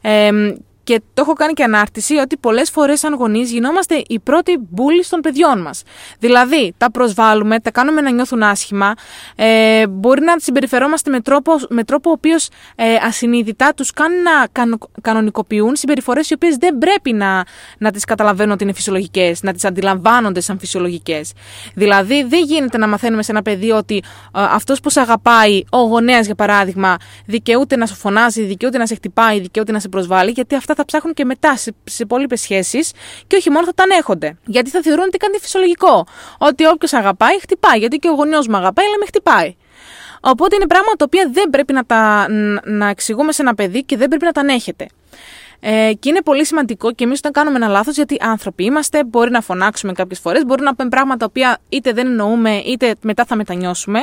Ε, 0.00 0.30
και 0.88 1.00
το 1.14 1.22
έχω 1.22 1.32
κάνει 1.32 1.52
και 1.52 1.62
ανάρτηση 1.62 2.16
ότι 2.16 2.36
πολλές 2.36 2.70
φορές, 2.70 2.98
σαν 2.98 3.14
γονείς, 3.14 3.50
γινόμαστε 3.50 4.02
οι 4.06 4.18
πρώτοι 4.18 4.58
μπουλοι 4.70 5.04
των 5.10 5.20
παιδιών 5.20 5.60
μας. 5.60 5.82
Δηλαδή, 6.18 6.74
τα 6.78 6.90
προσβάλλουμε, 6.90 7.60
τα 7.60 7.70
κάνουμε 7.70 8.00
να 8.00 8.10
νιώθουν 8.10 8.42
άσχημα, 8.42 8.94
ε, 9.36 9.86
μπορεί 9.86 10.22
να 10.22 10.34
συμπεριφερόμαστε 10.38 11.10
με 11.10 11.20
τρόπο, 11.20 11.52
με 11.68 11.84
τρόπο 11.84 12.10
ο 12.10 12.12
οποίος 12.12 12.48
ε, 12.76 12.94
ασυνείδητα 13.06 13.74
τους 13.74 13.90
κάνει 13.90 14.14
να 14.22 14.64
κανονικοποιούν 15.02 15.76
συμπεριφορές 15.76 16.30
οι 16.30 16.34
οποίες 16.34 16.56
δεν 16.56 16.78
πρέπει 16.78 17.12
να, 17.12 17.44
να 17.78 17.90
τις 17.90 18.04
καταλαβαίνουν 18.04 18.52
ότι 18.52 18.64
είναι 18.64 18.72
φυσιολογικές, 18.72 19.42
να 19.42 19.52
τις 19.52 19.64
αντιλαμβάνονται 19.64 20.40
σαν 20.40 20.58
φυσιολογικές. 20.58 21.32
Δηλαδή, 21.74 22.22
δεν 22.22 22.44
γίνεται 22.44 22.78
να 22.78 22.88
μαθαίνουμε 22.88 23.22
σε 23.22 23.30
ένα 23.30 23.42
παιδί 23.42 23.70
ότι 23.70 23.96
ε, 23.96 24.00
αυτός 24.32 24.80
που 24.80 24.90
σε 24.90 25.00
αγαπάει, 25.00 25.62
ο 25.70 25.78
γονέας 25.78 26.26
για 26.26 26.34
παράδειγμα, 26.34 26.96
δικαιούται 27.26 27.76
να 27.76 27.86
σου 27.86 27.94
φωνάζει, 27.94 28.42
δικαιούται 28.42 28.78
να 28.78 28.86
σε 28.86 28.94
χτυπάει, 28.94 29.40
δικαιούται 29.40 29.72
να 29.72 29.80
σε 29.80 29.88
προσβάλλει, 29.88 30.30
γιατί 30.30 30.54
αυτά 30.54 30.74
θα 30.78 30.84
ψάχνουν 30.84 31.14
και 31.14 31.24
μετά 31.24 31.56
σε, 31.56 31.74
σε 31.84 32.02
υπόλοιπες 32.02 32.40
σχέσεις 32.40 32.92
και 33.26 33.36
όχι 33.36 33.50
μόνο 33.50 33.64
θα 33.64 33.74
τα 33.74 33.82
ανέχονται. 33.82 34.38
Γιατί 34.44 34.70
θα 34.70 34.80
θεωρούν 34.82 35.04
ότι 35.04 35.16
κάτι 35.16 35.38
φυσιολογικό. 35.38 36.06
Ότι 36.38 36.66
όποιος 36.66 36.92
αγαπάει, 36.92 37.40
χτυπάει. 37.40 37.78
Γιατί 37.78 37.96
και 37.96 38.08
ο 38.08 38.12
γονιός 38.12 38.46
μου 38.46 38.56
αγαπάει, 38.56 38.86
αλλά 38.86 38.98
με 38.98 39.06
χτυπάει. 39.06 39.56
Οπότε 40.20 40.56
είναι 40.56 40.66
πράγματα 40.66 40.96
τα 40.96 41.04
οποία 41.04 41.28
δεν 41.32 41.50
πρέπει 41.50 41.72
να 41.72 41.84
τα 41.84 42.26
να 42.64 42.88
εξηγούμε 42.88 43.32
σε 43.32 43.42
ένα 43.42 43.54
παιδί 43.54 43.84
και 43.84 43.96
δεν 43.96 44.08
πρέπει 44.08 44.24
να 44.24 44.32
τα 44.32 44.40
ανέχετε. 44.40 44.86
Ε, 45.60 45.92
και 45.98 46.08
είναι 46.08 46.22
πολύ 46.22 46.46
σημαντικό 46.46 46.92
και 46.92 47.04
εμείς 47.04 47.18
όταν 47.18 47.32
κάνουμε 47.32 47.56
ένα 47.56 47.68
λάθος, 47.68 47.94
γιατί 47.94 48.16
άνθρωποι 48.20 48.64
είμαστε, 48.64 49.04
μπορεί 49.04 49.30
να 49.30 49.40
φωνάξουμε 49.40 49.92
κάποιες 49.92 50.18
φορές, 50.18 50.44
μπορεί 50.44 50.62
να 50.62 50.74
πούμε 50.74 50.88
πράγματα 50.88 51.18
τα 51.18 51.26
οποία 51.28 51.58
είτε 51.68 51.92
δεν 51.92 52.06
εννοούμε, 52.06 52.56
είτε 52.56 52.94
μετά 53.00 53.24
θα 53.24 53.36
μετανιώσουμε. 53.36 54.00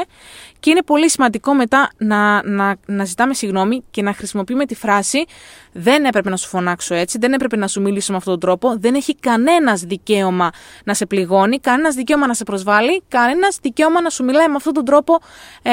Και 0.60 0.70
είναι 0.70 0.82
πολύ 0.84 1.10
σημαντικό 1.10 1.54
μετά 1.54 1.90
να, 1.98 2.44
να, 2.44 2.76
να 2.86 3.06
ζητάμε 3.06 3.34
συγγνώμη 3.34 3.84
και 3.92 4.02
να 4.02 4.14
χρησιμοποιούμε 4.14 4.66
τη 4.66 4.76
φράση 4.76 5.26
Δεν 5.72 6.06
έπρεπε 6.06 6.30
να 6.30 6.38
σου 6.38 6.48
φωνάξω 6.48 6.96
έτσι, 6.96 7.18
δεν 7.18 7.34
έπρεπε 7.34 7.56
να 7.56 7.68
σου 7.68 7.82
μιλήσω 7.82 8.12
με 8.12 8.18
αυτόν 8.18 8.40
τον 8.40 8.50
τρόπο, 8.50 8.78
δεν 8.80 8.96
έχει 8.96 9.16
κανένας 9.16 9.82
δικαίωμα 9.82 10.50
να 10.84 10.94
σε 10.94 11.06
πληγώνει, 11.06 11.60
κανένας 11.60 11.96
δικαίωμα 11.96 12.28
να 12.28 12.34
σε 12.34 12.44
προσβάλλει, 12.44 13.04
κανένας 13.08 13.58
δικαίωμα 13.62 14.02
να 14.02 14.10
σου 14.10 14.24
μιλάει 14.24 14.48
με 14.48 14.56
αυτόν 14.56 14.74
τον 14.74 14.86
τρόπο 14.86 15.20
ε, 15.62 15.72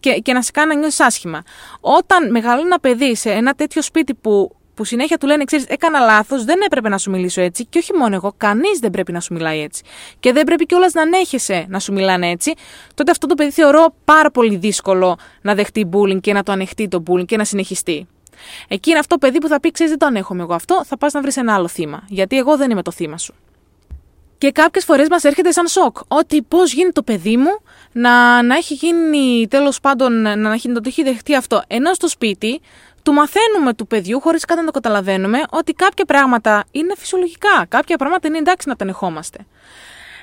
και, 0.00 0.10
και 0.10 0.32
να 0.32 0.42
σε 0.42 0.50
κάνει 0.50 0.74
να 0.74 0.80
νιώσεις 0.80 1.00
άσχημα. 1.00 1.42
Όταν 1.80 2.30
μεγαλώνει 2.30 2.66
ένα 2.66 2.80
παιδί 2.80 3.16
σε 3.16 3.30
ένα 3.30 3.54
τέτοιο 3.54 3.82
σπίτι 3.82 4.14
που 4.14 4.56
που 4.74 4.84
συνέχεια 4.84 5.18
του 5.18 5.26
λένε: 5.26 5.44
Ξέρεις, 5.44 5.66
έκανα 5.68 5.98
λάθος, 5.98 6.44
δεν 6.44 6.60
έπρεπε 6.64 6.88
να 6.88 6.98
σου 6.98 7.10
μιλήσω 7.10 7.40
έτσι. 7.40 7.66
Και 7.66 7.78
όχι 7.78 7.92
μόνο 7.92 8.14
εγώ, 8.14 8.34
κανείς 8.36 8.78
δεν 8.78 8.90
πρέπει 8.90 9.12
να 9.12 9.20
σου 9.20 9.34
μιλάει 9.34 9.60
έτσι. 9.60 9.82
Και 10.20 10.32
δεν 10.32 10.44
πρέπει 10.44 10.66
κιόλας 10.66 10.92
να 10.92 11.02
ανέχεσαι 11.02 11.66
να 11.68 11.78
σου 11.78 11.92
μιλάνε 11.92 12.30
έτσι. 12.30 12.52
Τότε 12.94 13.10
αυτό 13.10 13.26
το 13.26 13.34
παιδί 13.34 13.50
θεωρώ 13.50 13.94
πάρα 14.04 14.30
πολύ 14.30 14.56
δύσκολο 14.56 15.18
να 15.42 15.54
δεχτεί 15.54 15.88
bullying 15.92 16.20
και 16.20 16.32
να 16.32 16.42
το 16.42 16.52
ανεχτεί 16.52 16.88
το 16.88 17.02
bullying 17.06 17.24
και 17.24 17.36
να 17.36 17.44
συνεχιστεί. 17.44 18.06
Εκεί 18.68 18.90
είναι 18.90 18.98
αυτό 18.98 19.16
το 19.18 19.26
παιδί 19.26 19.38
που 19.38 19.48
θα 19.48 19.60
πει: 19.60 19.70
Ξέρεις, 19.70 19.92
δεν 19.92 20.00
το 20.00 20.06
ανέχομαι 20.06 20.42
εγώ 20.42 20.54
αυτό, 20.54 20.84
θα 20.84 20.96
πας 20.98 21.12
να 21.12 21.20
βρεις 21.20 21.36
ένα 21.36 21.54
άλλο 21.54 21.68
θύμα. 21.68 22.04
Γιατί 22.08 22.38
εγώ 22.38 22.56
δεν 22.56 22.70
είμαι 22.70 22.82
το 22.82 22.90
θύμα 22.90 23.18
σου. 23.18 23.34
Και 24.38 24.50
κάποιες 24.50 24.84
φορές 24.84 25.08
μας 25.08 25.24
έρχεται 25.24 25.50
σαν 25.50 25.66
σοκ 25.66 25.96
ότι 26.08 26.42
πώς 26.42 26.72
γίνει 26.72 26.90
το 26.90 27.02
παιδί 27.02 27.36
μου 27.36 27.50
να, 27.92 28.42
να 28.42 28.54
έχει 28.54 28.74
γίνει 28.74 29.46
τέλος 29.48 29.80
πάντων 29.80 30.20
να 30.38 30.52
έχει, 30.52 30.68
να 30.68 30.74
το 30.74 30.82
έχει 30.86 31.02
δεχτεί 31.02 31.34
αυτό. 31.34 31.62
Ενώ 31.66 31.94
στο 31.94 32.08
σπίτι 32.08 32.60
του 33.04 33.12
μαθαίνουμε 33.12 33.74
του 33.74 33.86
παιδιού, 33.86 34.20
χωρίς 34.20 34.44
καν 34.44 34.58
να 34.58 34.64
το 34.64 34.70
καταλαβαίνουμε, 34.70 35.40
ότι 35.50 35.72
κάποια 35.72 36.04
πράγματα 36.04 36.64
είναι 36.70 36.94
φυσιολογικά. 36.96 37.66
Κάποια 37.68 37.96
πράγματα 37.96 38.28
είναι 38.28 38.38
εντάξει 38.38 38.68
να 38.68 38.76
τα 38.76 38.84
ανεχόμαστε. 38.84 39.38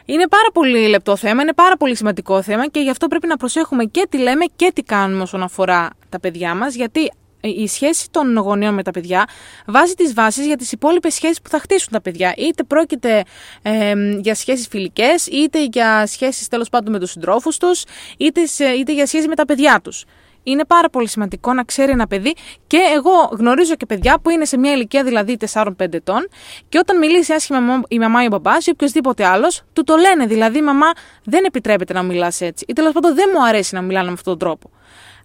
Είναι 0.05 0.27
πάρα 0.27 0.51
πολύ 0.53 0.87
λεπτό 0.87 1.15
θέμα, 1.15 1.41
είναι 1.41 1.53
πάρα 1.53 1.77
πολύ 1.77 1.95
σημαντικό 1.95 2.41
θέμα 2.41 2.67
και 2.67 2.79
γι' 2.79 2.89
αυτό 2.89 3.07
πρέπει 3.07 3.27
να 3.27 3.37
προσέχουμε 3.37 3.83
και 3.83 4.07
τι 4.09 4.17
λέμε 4.17 4.45
και 4.55 4.71
τι 4.75 4.83
κάνουμε 4.83 5.21
όσον 5.21 5.43
αφορά 5.43 5.89
τα 6.09 6.19
παιδιά 6.19 6.55
μας, 6.55 6.75
γιατί 6.75 7.11
η 7.41 7.67
σχέση 7.67 8.07
των 8.11 8.37
γονέων 8.37 8.73
με 8.73 8.83
τα 8.83 8.91
παιδιά 8.91 9.25
βάζει 9.65 9.93
τις 9.93 10.13
βάσεις 10.13 10.45
για 10.45 10.57
τις 10.57 10.71
υπόλοιπες 10.71 11.13
σχέσεις 11.13 11.41
που 11.41 11.49
θα 11.49 11.59
χτίσουν 11.59 11.89
τα 11.91 12.01
παιδιά. 12.01 12.33
Είτε 12.37 12.63
πρόκειται 12.63 13.23
ε, 13.61 13.93
για 14.19 14.35
σχέσεις 14.35 14.67
φιλικές, 14.67 15.27
είτε 15.27 15.63
για 15.63 16.07
σχέσεις 16.07 16.47
τέλος 16.47 16.69
πάντων 16.69 16.91
με 16.91 16.99
τους 16.99 17.11
συντρόφους 17.11 17.57
τους, 17.57 17.83
είτε, 18.17 18.41
είτε 18.79 18.93
για 18.93 19.05
σχέσεις 19.05 19.27
με 19.27 19.35
τα 19.35 19.45
παιδιά 19.45 19.79
τους 19.83 20.05
είναι 20.43 20.65
πάρα 20.65 20.89
πολύ 20.89 21.07
σημαντικό 21.07 21.53
να 21.53 21.63
ξέρει 21.63 21.91
ένα 21.91 22.07
παιδί 22.07 22.33
και 22.67 22.77
εγώ 22.95 23.29
γνωρίζω 23.37 23.75
και 23.75 23.85
παιδιά 23.85 24.19
που 24.19 24.29
είναι 24.29 24.45
σε 24.45 24.57
μια 24.57 24.71
ηλικία 24.71 25.03
δηλαδή 25.03 25.37
4-5 25.53 25.63
ετών 25.77 26.29
και 26.69 26.77
όταν 26.77 26.97
μιλήσει 26.97 27.33
άσχημα 27.33 27.81
η 27.87 27.99
μαμά 27.99 28.23
ή 28.23 28.25
ο 28.25 28.29
μπαμπάς 28.29 28.65
ή 28.65 28.69
οποιοδήποτε 28.69 29.25
άλλος, 29.25 29.61
του 29.73 29.83
το 29.83 29.95
λένε. 29.95 30.25
Δηλαδή, 30.25 30.61
μαμά 30.61 30.91
δεν 31.23 31.43
επιτρέπεται 31.43 31.93
να 31.93 32.03
μιλάς 32.03 32.41
έτσι. 32.41 32.65
Ή 32.67 32.73
τέλος 32.73 32.91
πάντων 32.93 33.15
δεν 33.15 33.29
μου 33.33 33.45
αρέσει 33.45 33.75
να 33.75 33.81
μιλάνε 33.81 34.07
με 34.07 34.13
αυτόν 34.13 34.37
τον 34.37 34.47
τρόπο. 34.47 34.69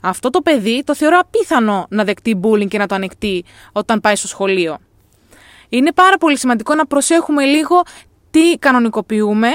Αυτό 0.00 0.30
το 0.30 0.40
παιδί 0.40 0.82
το 0.84 0.94
θεωρώ 0.94 1.18
απίθανο 1.18 1.86
να 1.90 2.04
δεκτεί 2.04 2.40
bullying 2.42 2.68
και 2.68 2.78
να 2.78 2.86
το 2.86 2.94
ανεκτεί 2.94 3.44
όταν 3.72 4.00
πάει 4.00 4.16
στο 4.16 4.26
σχολείο. 4.26 4.78
Είναι 5.68 5.92
πάρα 5.92 6.16
πολύ 6.16 6.38
σημαντικό 6.38 6.74
να 6.74 6.86
προσέχουμε 6.86 7.44
λίγο 7.44 7.82
τι 8.36 8.58
κανονικοποιούμε 8.58 9.48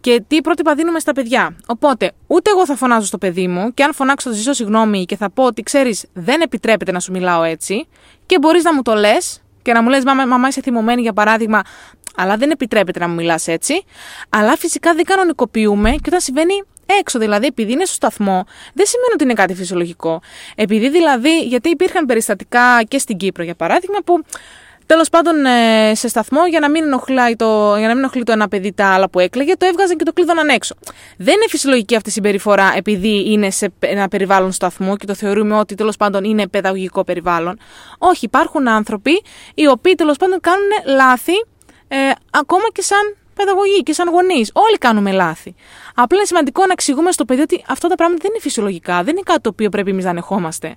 και 0.00 0.22
τι 0.28 0.40
πρότυπα 0.40 0.74
δίνουμε 0.74 0.98
στα 0.98 1.12
παιδιά. 1.12 1.56
Οπότε, 1.66 2.12
ούτε 2.26 2.50
εγώ 2.50 2.66
θα 2.66 2.76
φωνάζω 2.76 3.06
στο 3.06 3.18
παιδί 3.18 3.48
μου 3.48 3.74
και 3.74 3.82
αν 3.82 3.94
φωνάξω 3.94 4.30
θα 4.30 4.36
ζήσω 4.36 4.52
συγγνώμη 4.52 5.04
και 5.04 5.16
θα 5.16 5.30
πω 5.30 5.44
ότι 5.44 5.62
ξέρεις, 5.62 6.06
δεν 6.12 6.40
επιτρέπεται 6.40 6.92
να 6.92 7.00
σου 7.00 7.12
μιλάω 7.12 7.42
έτσι 7.42 7.86
και 8.26 8.38
μπορείς 8.38 8.62
να 8.62 8.74
μου 8.74 8.82
το 8.82 8.94
λες 8.94 9.42
και 9.62 9.72
να 9.72 9.82
μου 9.82 9.88
λες, 9.88 10.04
μαμά, 10.04 10.26
μαμά, 10.26 10.48
είσαι 10.48 10.60
θυμωμένη 10.60 11.00
για 11.00 11.12
παράδειγμα, 11.12 11.62
αλλά 12.16 12.36
δεν 12.36 12.50
επιτρέπεται 12.50 12.98
να 12.98 13.08
μου 13.08 13.14
μιλάς 13.14 13.46
έτσι. 13.46 13.84
Αλλά 14.28 14.56
φυσικά 14.56 14.94
δεν 14.94 15.04
κανονικοποιούμε 15.04 15.90
και 15.90 16.06
όταν 16.06 16.20
συμβαίνει 16.20 16.62
έξω. 17.00 17.18
Δηλαδή, 17.18 17.46
επειδή 17.46 17.72
είναι 17.72 17.84
στο 17.84 17.94
σταθμό, 17.94 18.44
δεν 18.74 18.86
σημαίνει 18.86 19.12
ότι 19.12 19.24
είναι 19.24 19.32
κάτι 19.32 19.54
φυσιολογικό. 19.54 20.20
Επειδή 20.54 20.90
δηλαδή, 20.90 21.40
γιατί 21.40 21.68
υπήρχαν 21.68 22.06
περιστατικά 22.06 22.82
και 22.88 22.98
στην 22.98 23.16
Κύπρο, 23.16 23.44
για 23.44 23.54
παράδειγμα, 23.54 23.98
που 24.04 24.24
Τέλος 24.88 25.08
πάντων, 25.08 25.44
ε, 25.44 25.94
σε 25.94 26.08
σταθμό, 26.08 26.46
για 26.46 26.60
να, 26.60 26.70
μην 26.70 26.82
ενοχλεί 26.82 27.36
το, 27.36 27.74
για 27.76 27.86
να 27.86 27.94
μην 27.94 27.98
ενοχλεί 27.98 28.22
το 28.22 28.32
ένα 28.32 28.48
παιδί 28.48 28.72
τα 28.72 28.92
άλλα 28.92 29.10
που 29.10 29.18
έκλαιγε, 29.18 29.56
το 29.56 29.66
έβγαζαν 29.66 29.96
και 29.96 30.04
το 30.04 30.12
κλείδωναν 30.12 30.48
έξω. 30.48 30.74
Δεν 31.16 31.34
είναι 31.34 31.44
φυσιολογική 31.48 31.96
αυτή 31.96 32.08
η 32.08 32.12
συμπεριφορά 32.12 32.72
επειδή 32.76 33.32
είναι 33.32 33.50
σε 33.50 33.72
ένα 33.78 34.08
περιβάλλον 34.08 34.52
σταθμού 34.52 34.96
και 34.96 35.06
το 35.06 35.14
θεωρούμε 35.14 35.54
ότι 35.54 35.74
τέλος 35.74 35.96
πάντων 35.96 36.24
είναι 36.24 36.48
παιδαγωγικό 36.48 37.04
περιβάλλον. 37.04 37.58
Όχι, 37.98 38.24
υπάρχουν 38.24 38.68
άνθρωποι 38.68 39.22
οι 39.54 39.66
οποίοι 39.66 39.94
τέλος 39.94 40.16
πάντων 40.16 40.40
κάνουν 40.40 40.96
λάθη 40.96 41.44
ε, 41.88 41.96
ακόμα 42.30 42.64
και 42.72 42.82
σαν 42.82 43.16
παιδαγωγοί 43.34 43.82
και 43.82 43.92
σαν 43.92 44.08
γονείς. 44.08 44.50
Όλοι 44.54 44.78
κάνουμε 44.78 45.12
λάθη. 45.12 45.54
Απλά 45.94 46.16
είναι 46.16 46.26
σημαντικό 46.26 46.66
να 46.66 46.72
εξηγούμε 46.72 47.12
στο 47.12 47.24
παιδί 47.24 47.40
ότι 47.40 47.64
αυτά 47.68 47.88
τα 47.88 47.94
πράγματα 47.94 48.22
δεν 48.22 48.30
είναι 48.30 48.40
φυσιολογικά, 48.40 49.02
δεν 49.02 49.08
είναι 49.08 49.22
κάτι 49.24 49.40
το 49.40 49.48
οποίο 49.48 49.68
πρέπει 49.68 49.90
εμείς 49.90 50.04
να 50.04 50.10
ανεχόμαστε. 50.10 50.76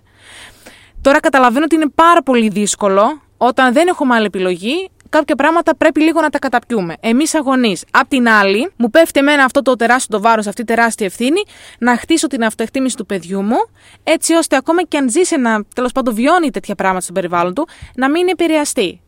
Τώρα 1.01 1.19
καταλαβαίνω 1.19 1.65
ότι 1.65 1.75
είναι 1.75 1.89
πάρα 1.95 2.23
πολύ 2.23 2.49
δύσκολο 2.49 3.21
όταν 3.43 3.73
δεν 3.73 3.87
έχουμε 3.87 4.15
άλλη 4.15 4.25
επιλογή, 4.25 4.89
κάποια 5.09 5.35
πράγματα 5.35 5.75
πρέπει 5.75 6.01
λίγο 6.01 6.21
να 6.21 6.29
τα 6.29 6.39
καταπιούμε. 6.39 6.95
Εμείς 6.99 7.35
αγωνείς. 7.35 7.85
Απ' 7.91 8.07
την 8.07 8.27
άλλη, 8.27 8.71
μου 8.75 8.89
πέφτει 8.89 9.19
εμένα 9.19 9.43
αυτό 9.43 9.61
το 9.61 9.75
τεράστιο 9.75 10.17
το 10.17 10.23
βάρος, 10.23 10.47
αυτή 10.47 10.61
η 10.61 10.65
τεράστια 10.65 11.05
ευθύνη, 11.05 11.43
να 11.79 11.97
χτίσω 11.97 12.27
την 12.27 12.43
αυτοεκτίμηση 12.43 12.95
του 12.95 13.05
παιδιού 13.05 13.41
μου, 13.41 13.57
έτσι 14.03 14.33
ώστε 14.33 14.55
ακόμα 14.55 14.83
και 14.83 14.97
αν 14.97 15.09
ζήσει 15.09 15.37
να 15.37 15.63
τέλος 15.75 15.91
πάντων 15.91 16.13
βιώνει 16.13 16.51
τέτοια 16.51 16.75
πράγματα 16.75 17.03
στο 17.03 17.13
περιβάλλον 17.13 17.53
του, 17.53 17.67
να 17.95 18.09
μην 18.09 18.27
επηρεαστεί. 18.27 19.01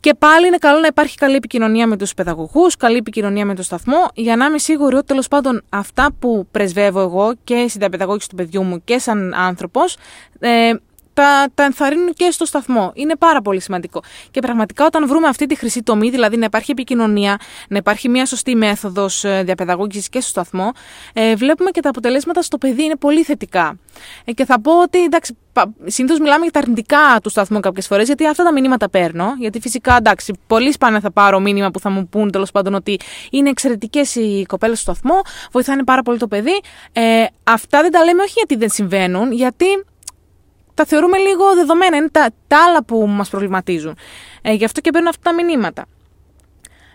Και 0.00 0.14
πάλι 0.14 0.46
είναι 0.46 0.58
καλό 0.58 0.80
να 0.80 0.86
υπάρχει 0.86 1.16
καλή 1.16 1.34
επικοινωνία 1.34 1.86
με 1.86 1.96
τους 1.96 2.14
παιδαγωγούς, 2.14 2.76
καλή 2.76 2.96
επικοινωνία 2.96 3.44
με 3.46 3.54
το 3.54 3.62
σταθμό, 3.62 4.08
για 4.14 4.36
να 4.36 4.44
είμαι 4.44 4.58
σίγουρη 4.58 4.96
ότι 4.96 5.06
τέλος 5.06 5.28
πάντων 5.28 5.62
αυτά 5.68 6.10
που 6.18 6.46
πρεσβεύω 6.50 7.00
εγώ 7.00 7.32
και 7.44 7.64
στην 7.68 7.80
διαπαιδαγώγηση 7.80 8.28
του 8.28 8.36
παιδιού 8.36 8.62
μου 8.62 8.84
και 8.84 8.98
σαν 8.98 9.34
άνθρωπος, 9.34 9.96
ε, 10.38 10.72
τα, 11.14 11.46
τα 11.54 11.64
ενθαρρύνουν 11.64 12.12
και 12.14 12.30
στο 12.30 12.44
σταθμό. 12.44 12.92
Είναι 12.94 13.16
πάρα 13.16 13.42
πολύ 13.42 13.60
σημαντικό. 13.60 14.02
Και 14.30 14.40
πραγματικά 14.40 14.84
όταν 14.84 15.08
βρούμε 15.08 15.26
αυτή 15.26 15.46
τη 15.46 15.54
χρυσή 15.54 15.82
τομή, 15.82 16.10
δηλαδή 16.10 16.36
να 16.36 16.44
υπάρχει 16.44 16.70
επικοινωνία, 16.70 17.38
να 17.68 17.76
υπάρχει 17.76 18.08
μια 18.08 18.26
σωστή 18.26 18.54
μέθοδος 18.54 19.24
ε, 19.24 19.42
διαπαιδαγώγησης 19.44 20.08
και 20.08 20.20
στο 20.20 20.28
σταθμό, 20.28 20.72
ε, 21.12 21.34
βλέπουμε 21.34 21.70
και 21.70 21.80
τα 21.80 21.88
αποτελέσματα 21.88 22.42
στο 22.42 22.58
παιδί 22.58 22.84
είναι 22.84 22.96
πολύ 22.96 23.22
θετικά. 23.22 23.78
Ε, 24.24 24.32
και 24.32 24.44
θα 24.44 24.60
πω 24.60 24.82
ότι 24.82 25.02
εντάξει, 25.02 25.36
συνήθως 25.84 26.18
μιλάμε 26.18 26.42
για 26.42 26.52
τα 26.52 26.58
αρνητικά 26.58 27.18
του 27.22 27.28
σταθμού 27.28 27.60
κάποιες 27.60 27.86
φορές, 27.86 28.06
γιατί 28.06 28.26
αυτά 28.26 28.44
τα 28.44 28.52
μηνύματα 28.52 28.90
παίρνω. 28.90 29.34
Γιατί 29.38 29.60
φυσικά 29.60 29.96
εντάξει, 29.96 30.38
πολύ 30.46 30.72
σπάνια 30.72 31.00
θα 31.00 31.12
πάρω 31.12 31.40
μήνυμα 31.40 31.70
που 31.70 31.80
θα 31.80 31.90
μου 31.90 32.08
πούν 32.08 32.30
τέλος 32.30 32.50
πάντων 32.50 32.74
ότι 32.74 33.00
είναι 33.30 33.50
εξαιρετικές 33.50 34.14
οι 34.14 34.44
κοπέλες 34.48 34.80
στο 34.80 34.92
σταθμό, 34.92 35.20
βοηθάνε 35.52 35.84
πάρα 35.84 36.02
πολύ 36.02 36.18
το 36.18 36.28
παιδί. 36.28 36.60
Ε, 36.92 37.24
αυτά 37.44 37.80
δεν 37.80 37.90
τα 37.90 38.04
λέμε 38.04 38.22
όχι 38.22 38.32
γιατί 38.36 38.56
δεν 38.56 38.70
συμβαίνουν, 38.70 39.32
γιατί 39.32 39.66
τα 40.74 40.84
θεωρούμε 40.84 41.18
λίγο 41.18 41.54
δεδομένα. 41.54 41.96
Είναι 41.96 42.08
τα, 42.08 42.30
τα 42.46 42.64
άλλα 42.68 42.84
που 42.84 43.06
μας 43.06 43.28
προβληματίζουν. 43.28 43.96
Ε, 44.42 44.52
γι' 44.52 44.64
αυτό 44.64 44.80
και 44.80 44.90
παίρνουν 44.90 45.08
αυτά 45.08 45.30
τα 45.30 45.44
μηνύματα. 45.44 45.84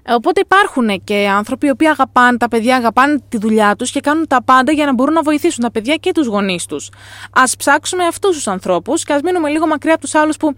Ε, 0.04 0.14
οπότε 0.14 0.42
υπάρχουν 0.42 1.04
και 1.04 1.28
άνθρωποι 1.30 1.68
οι 1.68 1.70
οποίοι 1.70 1.88
αγαπάνε 1.88 2.38
τα 2.38 2.48
παιδιά, 2.48 2.76
αγαπάνε 2.76 3.24
τη 3.30 3.38
δουλειά 3.38 3.76
τους 3.76 3.92
και 3.92 4.00
κάνουν 4.00 4.28
τα 4.28 4.44
πάντα 4.44 4.72
για 4.72 4.86
να 4.86 4.94
μπορούν 4.94 5.14
να 5.14 5.22
βοηθήσουν 5.22 5.64
τα 5.64 5.72
παιδιά 5.72 5.96
και 5.96 6.12
τους 6.12 6.28
γονείς 6.28 6.66
τους. 6.66 6.90
Α 7.32 7.44
ψάξουμε 7.58 8.06
αυτούς 8.06 8.36
τους 8.36 8.48
ανθρώπους 8.48 9.04
και 9.04 9.14
ας 9.14 9.22
μείνουμε 9.22 9.50
λίγο 9.50 9.68
μακριά 9.68 9.94
από 9.94 10.02
τους 10.02 10.16
άλλους 10.16 10.38
που 10.38 10.56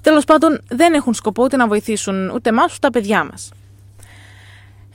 τέλος 0.00 0.24
πάντων 0.24 0.60
δεν 0.68 0.94
έχουν 0.94 1.14
σκοπό 1.14 1.44
ούτε 1.44 1.56
να 1.56 1.66
βοηθήσουν 1.66 2.30
ούτε 2.30 2.48
εμά 2.48 2.62
ούτε 2.64 2.76
τα 2.80 2.90
παιδιά 2.90 3.24
μας. 3.30 3.50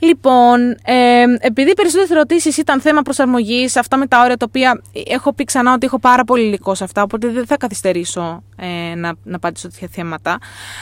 Λοιπόν, 0.06 0.70
ε, 0.84 1.24
επειδή 1.38 1.70
οι 1.70 1.74
περισσότερες 1.74 2.10
ερωτήσεις 2.10 2.56
ήταν 2.56 2.80
θέμα 2.80 3.02
προσαρμογής, 3.02 3.76
αυτά 3.76 3.96
με 3.96 4.06
τα 4.06 4.20
όρια 4.22 4.36
τα 4.36 4.46
οποία 4.48 4.82
έχω 5.06 5.32
πει 5.34 5.44
ξανά 5.44 5.72
ότι 5.72 5.86
έχω 5.86 5.98
πάρα 5.98 6.24
πολύ 6.24 6.42
υλικό 6.42 6.74
σε 6.74 6.84
αυτά, 6.84 7.02
οπότε 7.02 7.28
δεν 7.28 7.46
θα 7.46 7.56
καθυστερήσω 7.56 8.42
ε, 8.56 8.94
να, 8.94 9.14
να 9.24 9.36
απαντήσω 9.36 9.68
τέτοια 9.68 9.88
θέματα. 9.90 10.38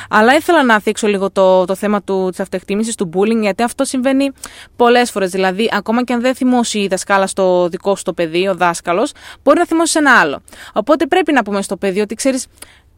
Αλλά 0.08 0.34
ήθελα 0.34 0.64
να 0.64 0.80
θίξω 0.80 1.06
λίγο 1.06 1.30
το, 1.30 1.64
το 1.64 1.74
θέμα 1.74 2.02
της 2.02 2.40
αυτοεκτίμησης, 2.40 2.94
του 2.94 3.10
bullying, 3.14 3.40
γιατί 3.40 3.62
αυτό 3.62 3.84
συμβαίνει 3.84 4.30
πολλές 4.76 5.10
φορές. 5.10 5.30
Δηλαδή, 5.30 5.68
ακόμα 5.72 6.04
και 6.04 6.12
αν 6.12 6.20
δεν 6.20 6.34
θυμώσει 6.34 6.78
η 6.78 6.86
δασκάλα 6.86 7.26
στο 7.26 7.68
δικό 7.68 7.96
σου 7.96 8.02
το 8.02 8.12
παιδί, 8.12 8.48
ο 8.48 8.54
δάσκαλος, 8.54 9.12
μπορεί 9.42 9.58
να 9.58 9.66
θυμώσει 9.66 9.98
ένα 9.98 10.18
άλλο. 10.18 10.42
Οπότε 10.72 11.06
πρέπει 11.06 11.32
να 11.32 11.42
πούμε 11.42 11.62
στο 11.62 11.76
παιδί 11.76 12.00
ότι 12.00 12.14
ξέρεις, 12.14 12.46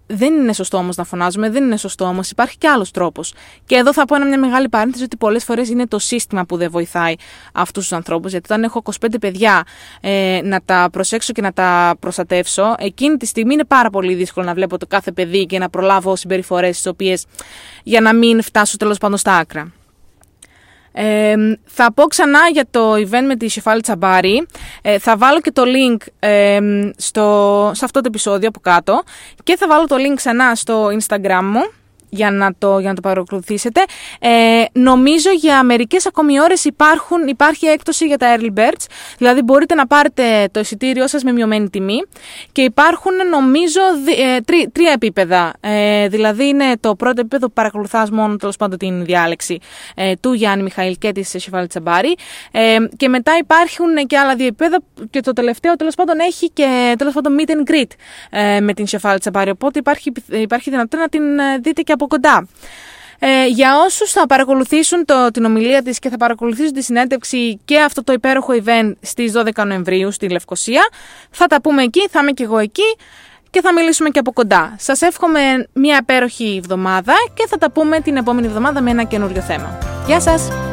δεν 0.06 0.34
είναι 0.34 0.52
σωστό 0.52 0.76
όμως 0.76 0.96
να 0.96 1.04
φωνάζουμε, 1.04 1.50
δεν 1.50 1.64
είναι 1.64 1.76
σωστό 1.76 2.04
όμως. 2.04 2.30
Υπάρχει 2.30 2.58
και 2.58 2.68
άλλος 2.68 2.90
τρόπος. 2.90 3.34
Και 3.66 3.74
εδώ 3.74 3.92
θα 3.92 4.04
πω 4.04 4.14
ένα, 4.14 4.26
μια 4.26 4.38
μεγάλη 4.38 4.68
παρένθεση 4.68 5.04
ότι 5.04 5.16
πολλές 5.16 5.44
φορές 5.44 5.68
είναι 5.68 5.86
το 5.86 5.98
σύστημα 5.98 6.44
που 6.44 6.56
δεν 6.56 6.70
βοηθάει 6.70 7.14
αυτούς 7.52 7.82
τους 7.82 7.92
ανθρώπους. 7.92 8.30
Γιατί 8.30 8.52
όταν 8.52 8.64
έχω 8.64 8.82
25 9.00 9.06
παιδιά 9.20 9.66
ε, 10.00 10.40
να 10.44 10.60
τα 10.64 10.88
προσέξω 10.92 11.32
και 11.32 11.42
να 11.42 11.52
τα 11.52 11.96
προστατεύσω, 12.00 12.74
εκείνη 12.78 13.16
τη 13.16 13.26
στιγμή 13.26 13.52
είναι 13.54 13.64
πάρα 13.64 13.90
πολύ 13.90 14.14
δύσκολο 14.14 14.46
να 14.46 14.54
βλέπω 14.54 14.78
το 14.78 14.86
κάθε 14.86 15.12
παιδί 15.12 15.46
και 15.46 15.58
να 15.58 15.70
προλάβω 15.70 16.16
συμπεριφορές 16.16 16.76
τις 16.76 16.86
οποίες 16.86 17.24
για 17.82 18.00
να 18.00 18.14
μην 18.14 18.42
φτάσω 18.42 18.76
τέλος 18.76 18.98
πάντων 18.98 19.18
στα 19.18 19.36
άκρα. 19.36 19.72
Ε, 20.96 21.34
θα 21.64 21.92
πω 21.92 22.02
ξανά 22.02 22.40
για 22.52 22.66
το 22.70 22.92
event 22.92 23.24
με 23.26 23.36
τη 23.36 23.48
Σεφάλη 23.48 23.80
Τσαμπάρη. 23.80 24.46
Ε, 24.82 24.98
θα 24.98 25.16
βάλω 25.16 25.40
και 25.40 25.50
το 25.52 25.62
link 25.62 26.06
ε, 26.18 26.58
στο, 26.96 27.70
σε 27.74 27.84
αυτό 27.84 28.00
το 28.00 28.06
επεισόδιο 28.08 28.48
από 28.48 28.60
κάτω 28.60 29.02
και 29.42 29.56
θα 29.56 29.66
βάλω 29.68 29.86
το 29.86 29.96
link 29.96 30.14
ξανά 30.14 30.54
στο 30.54 30.86
Instagram 30.86 31.42
μου 31.42 31.62
για 32.14 32.30
να 32.30 32.54
το, 32.58 32.78
για 32.78 32.88
να 32.88 32.94
το 32.94 33.00
παρακολουθήσετε. 33.00 33.84
Ε, 34.18 34.64
νομίζω 34.72 35.30
για 35.30 35.62
μερικές 35.62 36.06
ακόμη 36.06 36.40
ώρες 36.40 36.64
υπάρχει 37.28 37.66
έκπτωση 37.66 38.06
για 38.06 38.18
τα 38.18 38.36
early 38.36 38.58
birds. 38.58 38.86
Δηλαδή 39.18 39.42
μπορείτε 39.42 39.74
να 39.74 39.86
πάρετε 39.86 40.48
το 40.50 40.60
εισιτήριό 40.60 41.08
σας 41.08 41.22
με 41.22 41.32
μειωμένη 41.32 41.70
τιμή. 41.70 42.02
Και 42.52 42.62
υπάρχουν 42.62 43.12
νομίζω 43.30 43.80
ε, 44.18 44.40
τρί, 44.40 44.70
τρία 44.72 44.92
επίπεδα. 44.92 45.52
Ε, 45.60 46.08
δηλαδή 46.08 46.46
είναι 46.46 46.64
το 46.80 46.94
πρώτο 46.94 47.20
επίπεδο 47.20 47.46
που 47.46 47.52
παρακολουθάς 47.52 48.10
μόνο 48.10 48.36
τέλος 48.36 48.56
πάντων 48.56 48.78
την 48.78 49.04
διάλεξη 49.04 49.58
ε, 49.94 50.12
του 50.20 50.32
Γιάννη 50.32 50.62
Μιχαήλ 50.62 50.96
και 50.98 51.12
της 51.12 51.28
Σεφάλη 51.28 51.66
Τσαμπάρη. 51.66 52.14
Ε, 52.50 52.76
και 52.96 53.08
μετά 53.08 53.32
υπάρχουν 53.40 54.06
και 54.06 54.18
άλλα 54.18 54.34
δύο 54.34 54.46
επίπεδα. 54.46 54.78
Και 55.10 55.20
το 55.20 55.32
τελευταίο 55.32 55.76
τέλος 55.76 55.94
πάντων 55.94 56.18
έχει 56.18 56.50
και 56.50 56.94
τέλος 56.98 57.12
πάντων 57.14 57.36
meet 57.38 57.50
and 57.50 57.70
greet 57.72 57.90
ε, 58.30 58.60
με 58.60 58.72
την 58.72 58.86
Σεφάλη 58.86 59.18
Τσαμπάρη. 59.18 59.50
Οπότε 59.50 59.78
υπάρχει, 59.78 60.12
υπάρχει 60.30 60.70
δυνατότητα 60.70 61.02
να 61.02 61.08
την 61.08 61.38
ε, 61.38 61.58
δείτε 61.58 61.82
και 61.82 61.92
από 61.92 62.03
από 62.04 62.06
κοντά. 62.06 62.48
Ε, 63.18 63.46
για 63.46 63.78
όσους 63.86 64.10
θα 64.10 64.26
παρακολουθήσουν 64.26 65.04
το, 65.04 65.30
την 65.30 65.44
ομιλία 65.44 65.82
της 65.82 65.98
και 65.98 66.08
θα 66.08 66.16
παρακολουθήσουν 66.16 66.72
τη 66.72 66.82
συνέντευξη 66.82 67.60
και 67.64 67.80
αυτό 67.80 68.04
το 68.04 68.12
υπέροχο 68.12 68.52
event 68.64 68.92
στις 69.00 69.32
12 69.36 69.64
Νοεμβρίου 69.66 70.10
στη 70.10 70.28
Λευκοσία, 70.28 70.88
θα 71.30 71.46
τα 71.46 71.60
πούμε 71.60 71.82
εκεί, 71.82 72.08
θα 72.10 72.20
είμαι 72.20 72.30
και 72.30 72.42
εγώ 72.42 72.58
εκεί 72.58 72.96
και 73.50 73.60
θα 73.60 73.72
μιλήσουμε 73.72 74.08
και 74.08 74.18
από 74.18 74.32
κοντά. 74.32 74.76
Σας 74.78 75.00
εύχομαι 75.00 75.40
μια 75.72 75.98
υπέροχη 76.00 76.56
εβδομάδα 76.58 77.14
και 77.34 77.46
θα 77.48 77.58
τα 77.58 77.70
πούμε 77.70 78.00
την 78.00 78.16
επόμενη 78.16 78.46
εβδομάδα 78.46 78.80
με 78.80 78.90
ένα 78.90 79.04
καινούριο 79.04 79.40
θέμα. 79.40 79.78
Γεια 80.06 80.20
σας! 80.20 80.63